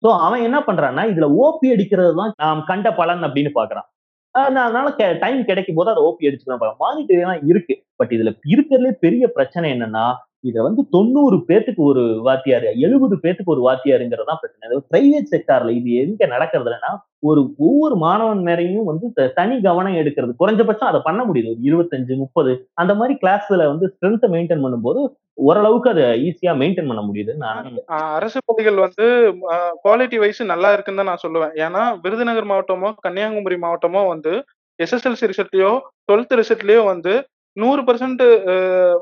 [0.03, 3.89] சோ அவன் என்ன பண்றான்னா இதுல ஓபி அடிக்கிறது தான் நாம் கண்ட பலன் அப்படின்னு பாக்குறான்
[4.35, 4.89] நான் அதனால
[5.25, 7.75] டைம் கிடைக்கும் போது அதை ஓபி அடிச்சுக்கலாம் மானிட்டரி எல்லாம் இருக்கு.
[7.97, 10.05] பட் இதுல இருக்கிறதுலே பெரிய பிரச்சனை என்னன்னா
[10.45, 14.79] இத வந்து தொண்ணூறு பேத்துக்கு ஒரு வாத்தியார் எழுபது பேத்துக்கு ஒரு வாத்தியாருங்கிறதான் பிரச்சனை.
[14.93, 16.91] பிரைவேட் செக்டார்ல இது எங்க நடக்கிறதுலன்னா
[17.29, 19.07] ஒரு ஒவ்வொரு மாணவன் மேலையும் வந்து
[19.39, 20.33] தனி கவனம் எடுக்கிறது.
[20.43, 21.51] குறைஞ்சபட்சம் அதை பண்ண முடியுது.
[21.55, 25.03] ஒரு இருபத்தஞ்சு முப்பது அந்த மாதிரி கிளாஸ்ல வந்து ஸ்ட்ரென்த்தை மெயின்டைன் பண்ணும்போது
[25.49, 27.69] ஓரளவுக்கு அதை ஈஸியா மெயின்டைன் பண்ண முடியுது நான்
[28.17, 29.05] அரசு பள்ளிகள் வந்து
[29.85, 31.55] குவாலிட்டி வைஸ் நல்லா இருக்குன்னு தான் நான் சொல்லுவேன்.
[31.67, 34.33] ஏன்னா விருதுநகர் மாவட்டமோ கன்னியாகுமரி மாவட்டமோ வந்து
[34.79, 35.73] எஸ்எஸ்எல்சி ரிசல்ட்லயோ
[36.09, 37.13] டுவெல்த் ரிசல்ட்லயோ வந்து
[37.57, 38.23] நூறு பர்சன்ட்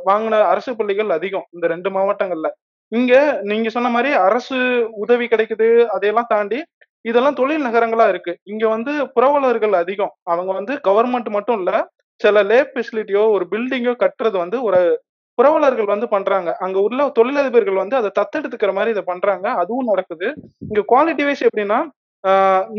[0.09, 2.49] வாங்கின அரசு பள்ளிகள் அதிகம் இந்த ரெண்டு மாவட்டங்கள்ல.
[2.93, 4.59] இங்க நீங்க சொன்ன மாதிரி அரசு
[5.05, 6.59] உதவி கிடைக்குது அதையெல்லாம் தாண்டி
[7.05, 8.33] இதெல்லாம் தொழில் நகரங்களா இருக்கு.
[8.45, 10.13] இங்க வந்து புரவலர்கள் அதிகம்.
[10.23, 11.73] அவங்க வந்து கவர்மெண்ட் மட்டும் இல்ல
[12.21, 14.81] சில லேப் ஃபெசிலிட்டியோ ஒரு பில்டிங்கோ கட்டுறது வந்து ஒரு
[15.39, 16.51] புரவலர்கள் வந்து பண்றாங்க.
[16.65, 19.47] அங்க உள்ள தொழிலதிபர்கள் வந்து அதை தத்தெடுத்துக்கிற மாதிரி இதை பண்றாங்க.
[19.63, 20.29] அதுவும் நடக்குது.
[20.69, 21.79] இங்க குவாலிட்டி வைஸ் எப்படின்னா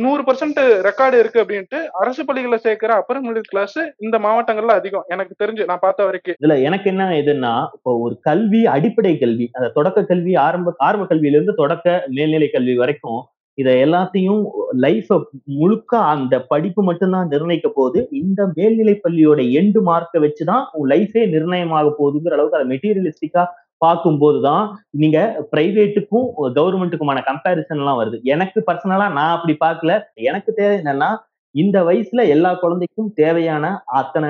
[0.03, 5.05] நூறு பர்சன்ட் ரெக்கார்டு இருக்கு அப்படின்ட்டு அரசு பள்ளிகளை சேர்க்கிற அப்பர் மிடில் கிளாஸ் இந்த மாவட்டங்கள்ல அதிகம்.
[5.13, 6.37] எனக்கு தெரிஞ்சு நான் பார்த்த வரைக்கும்.
[6.41, 11.37] இதுல எனக்கு என்ன இதுன்னா இப்போ ஒரு கல்வி அடிப்படை கல்வி அந்த தொடக்க கல்வி ஆரம்ப ஆரம்ப கல்வியில
[11.39, 13.21] இருந்து தொடக்க மேல்நிலை கல்வி வரைக்கும்
[13.57, 14.41] இதை எல்லாத்தையும்
[14.83, 15.15] லைஃப
[15.59, 17.99] முழுக்க அந்த படிப்பு மட்டும்தான் நிர்ணயிக்க போகுது.
[18.19, 23.43] இந்த மேல்நிலை பள்ளியோட எண்டு மார்க்கை வச்சுதான் உன் லைஃபே நிர்ணயமாக போகுதுங்கிற அளவுக்கு அதை மெட்டீரியலிஸ்டிக்கா
[23.83, 24.63] பார்க்கும்போது தான்
[25.01, 25.17] நீங்க
[25.53, 28.17] பிரைவேட்டுக்கும் கவர்மெண்ட்டுக்குமான கம்பேரிசன் எல்லாம் வருது.
[28.33, 29.93] எனக்கு பர்சனலா நான் அப்படி பார்க்கல.
[30.29, 31.09] எனக்கு தேவை என்னன்னா
[31.55, 33.65] இந்த வயசுல எல்லா குழந்தைக்கும் தேவையான
[33.99, 34.29] அத்தனை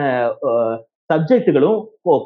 [1.10, 1.80] சப்ஜெக்டுகளும்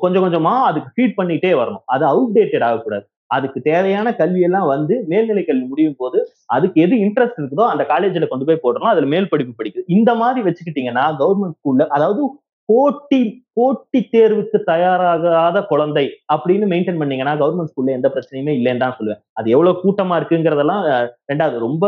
[0.04, 1.84] கொஞ்சம் கொஞ்சமா அதுக்கு ஃபீட் பண்ணிட்டே வரணும்.
[1.94, 3.06] அது அவுடேட்டட் ஆகக்கூடாது.
[3.36, 6.18] அதுக்கு தேவையான கல்வியெல்லாம் வந்து மேல்நிலை கல்வி முடியும் போது
[6.56, 9.86] அதுக்கு எது இன்ட்ரெஸ்ட் இருக்குதோ அந்த காலேஜில் கொண்டு போய் போடுறோம் அதுல மேல் படிப்பு படிக்குது.
[9.98, 12.22] இந்த மாதிரி வச்சுக்கிட்டீங்கன்னா கவர்மெண்ட் ஸ்கூல்ல அதாவது
[12.70, 13.22] போட்டி
[13.58, 19.20] போட்டி தேர்வுக்கு தயாராகாத குழந்தை அப்படின்னு மெயின்டைன் பண்ணீங்கன்னா கவர்மெண்ட் ஸ்கூல்ல எந்த பிரச்சனையுமே இல்லைன்னு தான் சொல்லுவேன்.
[19.39, 20.82] அது எவ்வளவு கூட்டமா இருக்குங்கிறதெல்லாம்
[21.32, 21.84] ரெண்டாவது ரொம்ப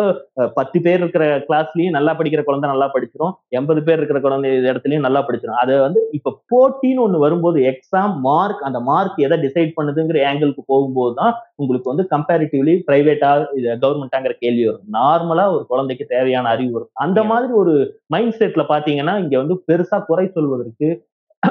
[0.57, 3.33] பத்து பேர் இருக்கிற கிளாஸ்லயும் நல்லா படிக்கிற குழந்தை நல்லா படிச்சிரும்.
[3.59, 5.59] எண்பது பேர் இருக்கிற குழந்தை இடத்துலயும் நல்லா படிச்சிரும்.
[5.63, 11.15] அது வந்து இப்ப போட்டின்னு ஒண்ணு வரும்போது எக்ஸாம் மார்க் அந்த மார்க் எதை டிசைட் பண்ணுதுங்கிற ஆங்கிளுக்கு போகும்போது
[11.21, 14.85] தான் உங்களுக்கு வந்து கம்பேரிட்டிவ்லி பிரைவேட்டா இது கவர்மெண்டாங்கிற கேள்வி வரும்.
[14.99, 16.93] நார்மலா ஒரு குழந்தைக்கு தேவையான அறிவு வரும்.
[17.05, 17.75] அந்த மாதிரி ஒரு
[18.15, 20.89] மைண்ட் செட்ல பாத்தீங்கன்னா இங்க வந்து பெருசா குறை சொல்வதற்கு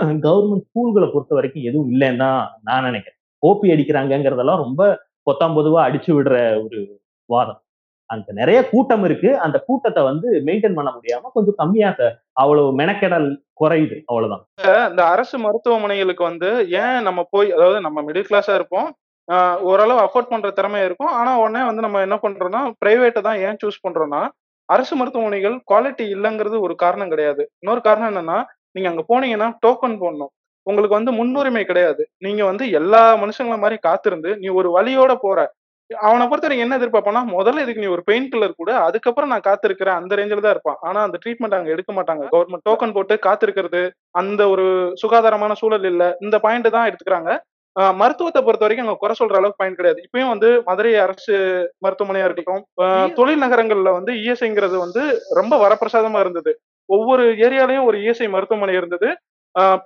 [0.03, 3.19] கவர்மெண்ட் ஸ்கூல்களை பொறுத்த வரைக்கும் எதுவும் இல்லைன்னு தான் நான் நினைக்கிறேன்.
[3.47, 4.83] ஓபி அடிக்கிறாங்கங்கிறதெல்லாம் ரொம்ப
[5.31, 7.59] பொத்தாம் பொதுவா அடிச்சு விடுற ஒரு வாதம்.
[8.07, 9.39] அங்க நிறைய கூட்டம் இருக்கு.
[9.39, 13.29] அந்த கூட்டத்தை வந்து மெயின்டைன் பண்ண முடியாம கொஞ்சம் கம்மியாக அவ்வளவு மெனக்கெடல்
[13.61, 14.03] குறையுது.
[14.07, 14.45] அவ்வளவுதான்.
[14.91, 18.89] இந்த அரசு மருத்துவமனைகளுக்கு வந்து ஏன் நம்ம போய் அதாவது நம்ம மிடில் கிளாஸா இருப்போம்.
[19.29, 21.13] ஆஹ் ஓரளவு அஃபோர்ட் பண்ற திறமை இருக்கும்.
[21.13, 24.29] ஆனா உடனே வந்து நம்ம என்ன பண்றோம்னா பிரைவேட்டை தான் ஏன் சூஸ் பண்றோம்னா
[24.65, 27.51] அரசு மருத்துவமனைகள் குவாலிட்டி இல்லைங்கிறது ஒரு காரணம் கிடையாது.
[27.59, 30.33] இன்னொரு காரணம் என்னன்னா நீங்க அங்க போனீங்கன்னா டோக்கன் போடணும்.
[30.67, 32.03] உங்களுக்கு வந்து முன்னுரிமை கிடையாது.
[32.27, 35.39] நீங்க வந்து எல்லா மனுஷங்கள மாதிரி காத்திருந்து நீ ஒரு வழியோட போற.
[35.91, 39.99] அவனை பொறுத்த வரைக்கும் என்ன எதிர்பார்ப்பானா முதல்ல இதுக்கு நீ ஒரு பெயின் கில்லர் கூட அதுக்கப்புறம் நான் காத்திருக்கிறேன்.
[40.01, 40.79] அந்த ரேஞ்சில் தான் இருப்பான்.
[40.89, 42.25] ஆனா அந்த ட்ரீட்மெண்ட் அங்க எடுக்க மாட்டாங்க.
[42.35, 43.83] கவர்மெண்ட் டோக்கன் போட்டு காத்திருக்கிறது
[44.21, 44.65] அந்த ஒரு
[45.03, 46.05] சுகாதாரமான சூழல் இல்ல.
[46.27, 47.33] இந்த பாயிண்ட் தான் எடுத்துக்கிறாங்க.
[48.01, 50.01] மருத்துவத்தை பொறுத்த வரைக்கும் அங்க குறை சொல்ற அளவுக்கு பாயிண்ட் கிடையாது.
[50.07, 51.35] இப்பயும் வந்து மதுரை அரசு
[51.85, 52.63] மருத்துவமனையா இருக்கட்டும்
[53.19, 55.03] தொழில் நகரங்கள்ல வந்து இஎஸ்ஐங்கிறது வந்து
[55.41, 56.53] ரொம்ப வரப்பிரசாதமா இருந்தது.
[56.89, 59.09] ஒவ்வொரு ஏரியாலையும் ஒரு இஎஸ்ஐ மருத்துவமனை இருந்தது.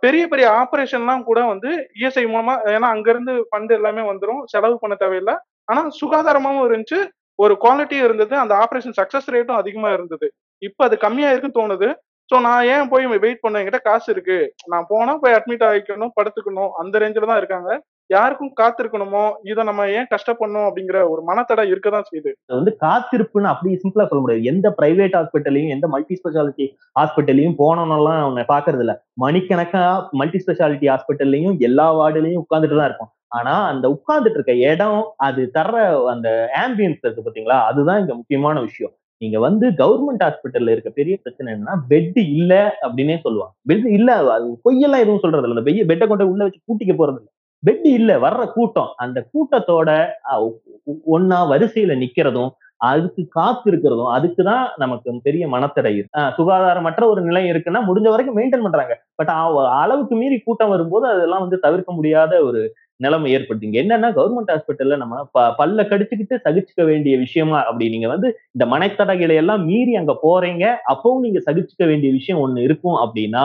[0.03, 5.35] பெரிய பெரிய ஆப்ரேஷன்லாம் கூட வந்து இஎஸ்ஐ மூலமா ஏன்னா அங்கிருந்து ஃபண்ட் எல்லாமே வந்துடும் செலவு பண்ண தேவையில்லை.
[5.71, 7.01] ஆனா சுகாதாரமாவும் இருந்துச்சு
[7.39, 10.27] ஒரு குவாலிட்டியும் இருந்தது அந்த ஆப்ரேஷன் சக்சஸ் ரேட்டும் அதிகமா இருந்தது.
[10.63, 11.89] இப்போ அது கம்மியா இருக்குன்னு தோணுது.
[12.31, 14.39] ஸோ நான் ஏன் போய் வெயிட் பண்ண என்கிட்ட காசு இருக்கு.
[14.73, 17.71] நான் போனா போய் அட்மிட் ஆகிக்கணும் படுத்துக்கணும் அந்த ரேஞ்சில் தான் இருக்காங்க.
[18.11, 19.23] யாருக்கும் காத்திருக்கணுமோ?
[19.43, 22.31] இதை நம்ம ஏன் கஷ்டப்படணும் அப்படிங்கிற ஒரு மனத்தடை இருக்கதான் செய்யுது.
[22.53, 24.45] வந்து காத்திருப்புன்னு அப்படி சிம்பிளா சொல்ல முடியாது.
[24.45, 26.67] எந்த பிரைவேட் ஹாஸ்பிட்டலையும் எந்த மல்டி ஸ்பெஷாலிட்டி
[26.97, 28.95] ஹாஸ்பிட்டலையும் போனோம்லாம் அவனை பாக்குறது இல்ல.
[29.25, 29.83] மணிக்கணக்கா
[30.21, 35.75] மல்டி ஸ்பெஷாலிட்டி ஹாஸ்பிட்டல்லையும் எல்லா வார்டுலையும் உட்கார்ந்துட்டு தான் இருக்கும் ஆனா அந்த உட்கார்ந்துட்டு இருக்க இடம் அது தர்ற
[36.13, 36.29] அந்த
[36.63, 38.93] ஆம்பியன்ஸ் இருக்கு பாத்தீங்களா அதுதான் இங்க முக்கியமான விஷயம்.
[39.23, 42.53] நீங்க வந்து கவர்மெண்ட் ஹாஸ்பிட்டல்ல இருக்க பெரிய பிரச்சனை என்னன்னா பெட் இல்ல
[42.85, 43.55] அப்படின்னே சொல்லுவாங்க.
[43.71, 47.31] பெட் இல்ல அது பொய்யெல்லாம் எதுவும் சொல்றது இல்ல பெய்ய பெட்டை கொண்டு உள்ள வச்சு கூட்டிக்க போறது இல்ல
[47.63, 48.91] பெட் இல்ல வர்ற கூட்டம்.
[48.97, 49.91] அந்த கூட்டத்தோட
[50.31, 50.59] அஹ், ஒ-
[51.05, 55.93] ஒண்ணா வரிசையில நிக்கிறதும் அதுக்கு காத்து இருக்கிறதும் அதுக்குதான் நமக்கு பெரிய மனத்தடை
[56.37, 58.95] சுகாதாரமற்ற ஒரு நிலை இருக்குன்னா முடிஞ்ச வரைக்கும் மெயின்டைன் பண்றாங்க.
[59.15, 59.33] பட்
[59.79, 62.61] அளவுக்கு மீறி கூட்டம் வரும்போது அதெல்லாம் வந்து தவிர்க்க முடியாத ஒரு
[62.97, 63.65] நிலைமை ஏற்படுது.
[63.65, 68.77] இங்க என்னன்னா கவர்மெண்ட் ஹாஸ்பிட்டல்ல நம்ம ப- பல்ல கடிச்சுக்கிட்டு சகிச்சுக்க வேண்டிய விஷயமா அப்படி நீங்க வந்து இந்த
[68.77, 73.45] மனைத்தடைகளை எல்லாம் மீறி அங்க போறீங்க அப்பவும் நீங்க சகிச்சுக்க வேண்டிய விஷயம் ஒண்ணு இருக்கும் அப்படின்னா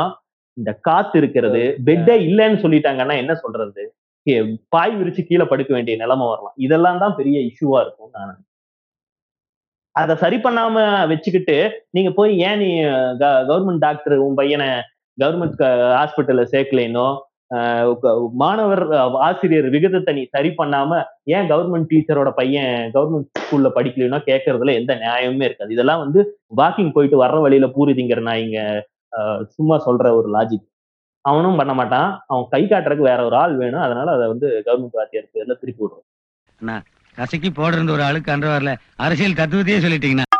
[0.57, 3.83] இந்த காத்து இருக்கிறது பெட்டே இல்லைன்னு சொல்லிட்டாங்கன்னா என்ன சொல்றது?
[4.71, 6.55] பாய் விரிச்சு கீழே படுக்க வேண்டிய நிலைமை வரலாம்.
[6.65, 8.35] இதெல்லாம் தான் பெரிய இஷ்யூவா இருக்கும் நான்
[9.95, 10.75] அதை சரி பண்ணாம
[11.09, 11.55] வச்சுக்கிட்டு
[11.91, 12.69] நீங்க போய் ஏன் நீ
[13.49, 14.69] கவர்மெண்ட் டாக்டர் உன் பையனை
[15.17, 15.59] கவர்மெண்ட்
[15.97, 17.05] ஹாஸ்பிட்டல்ல சேர்க்கலைனோ
[17.51, 17.89] ஆஹ்
[18.41, 18.81] மாணவர்
[19.23, 20.91] ஆசிரியர் விகிதத்தை நீ சரி பண்ணாம
[21.33, 25.75] ஏன் கவர்மெண்ட் டீச்சரோட பையன் கவர்மெண்ட் ஸ்கூல்ல படிக்கலைன்னா கேட்கறதுல எந்த நியாயமுமே இருக்காது.
[25.75, 26.21] இதெல்லாம் வந்து
[26.59, 28.59] வாக்கிங் போயிட்டு வர்ற வழியில பூரி திங்கிற நான் இங்க
[29.13, 30.67] ஆஹ், சும்மா சொல்ற ஒரு லாஜிக்
[31.29, 32.09] அவனும் பண்ண மாட்டான்.
[32.27, 33.85] அவன் கை காட்டுறதுக்கு வேற ஒரு ஆள் வேணும்.
[33.87, 36.79] அதனால அதை வந்து கவர்மெண்ட் வாத்தியார் பேர்ல திருப்பி விடுறோம்.
[37.17, 38.71] கசக்கி போடுறது ஒரு ஆளுக்கு அன்ற வரல
[39.05, 40.32] அரசியல் தத்துவத்தையே சொல்லிட்டீங்கன்னா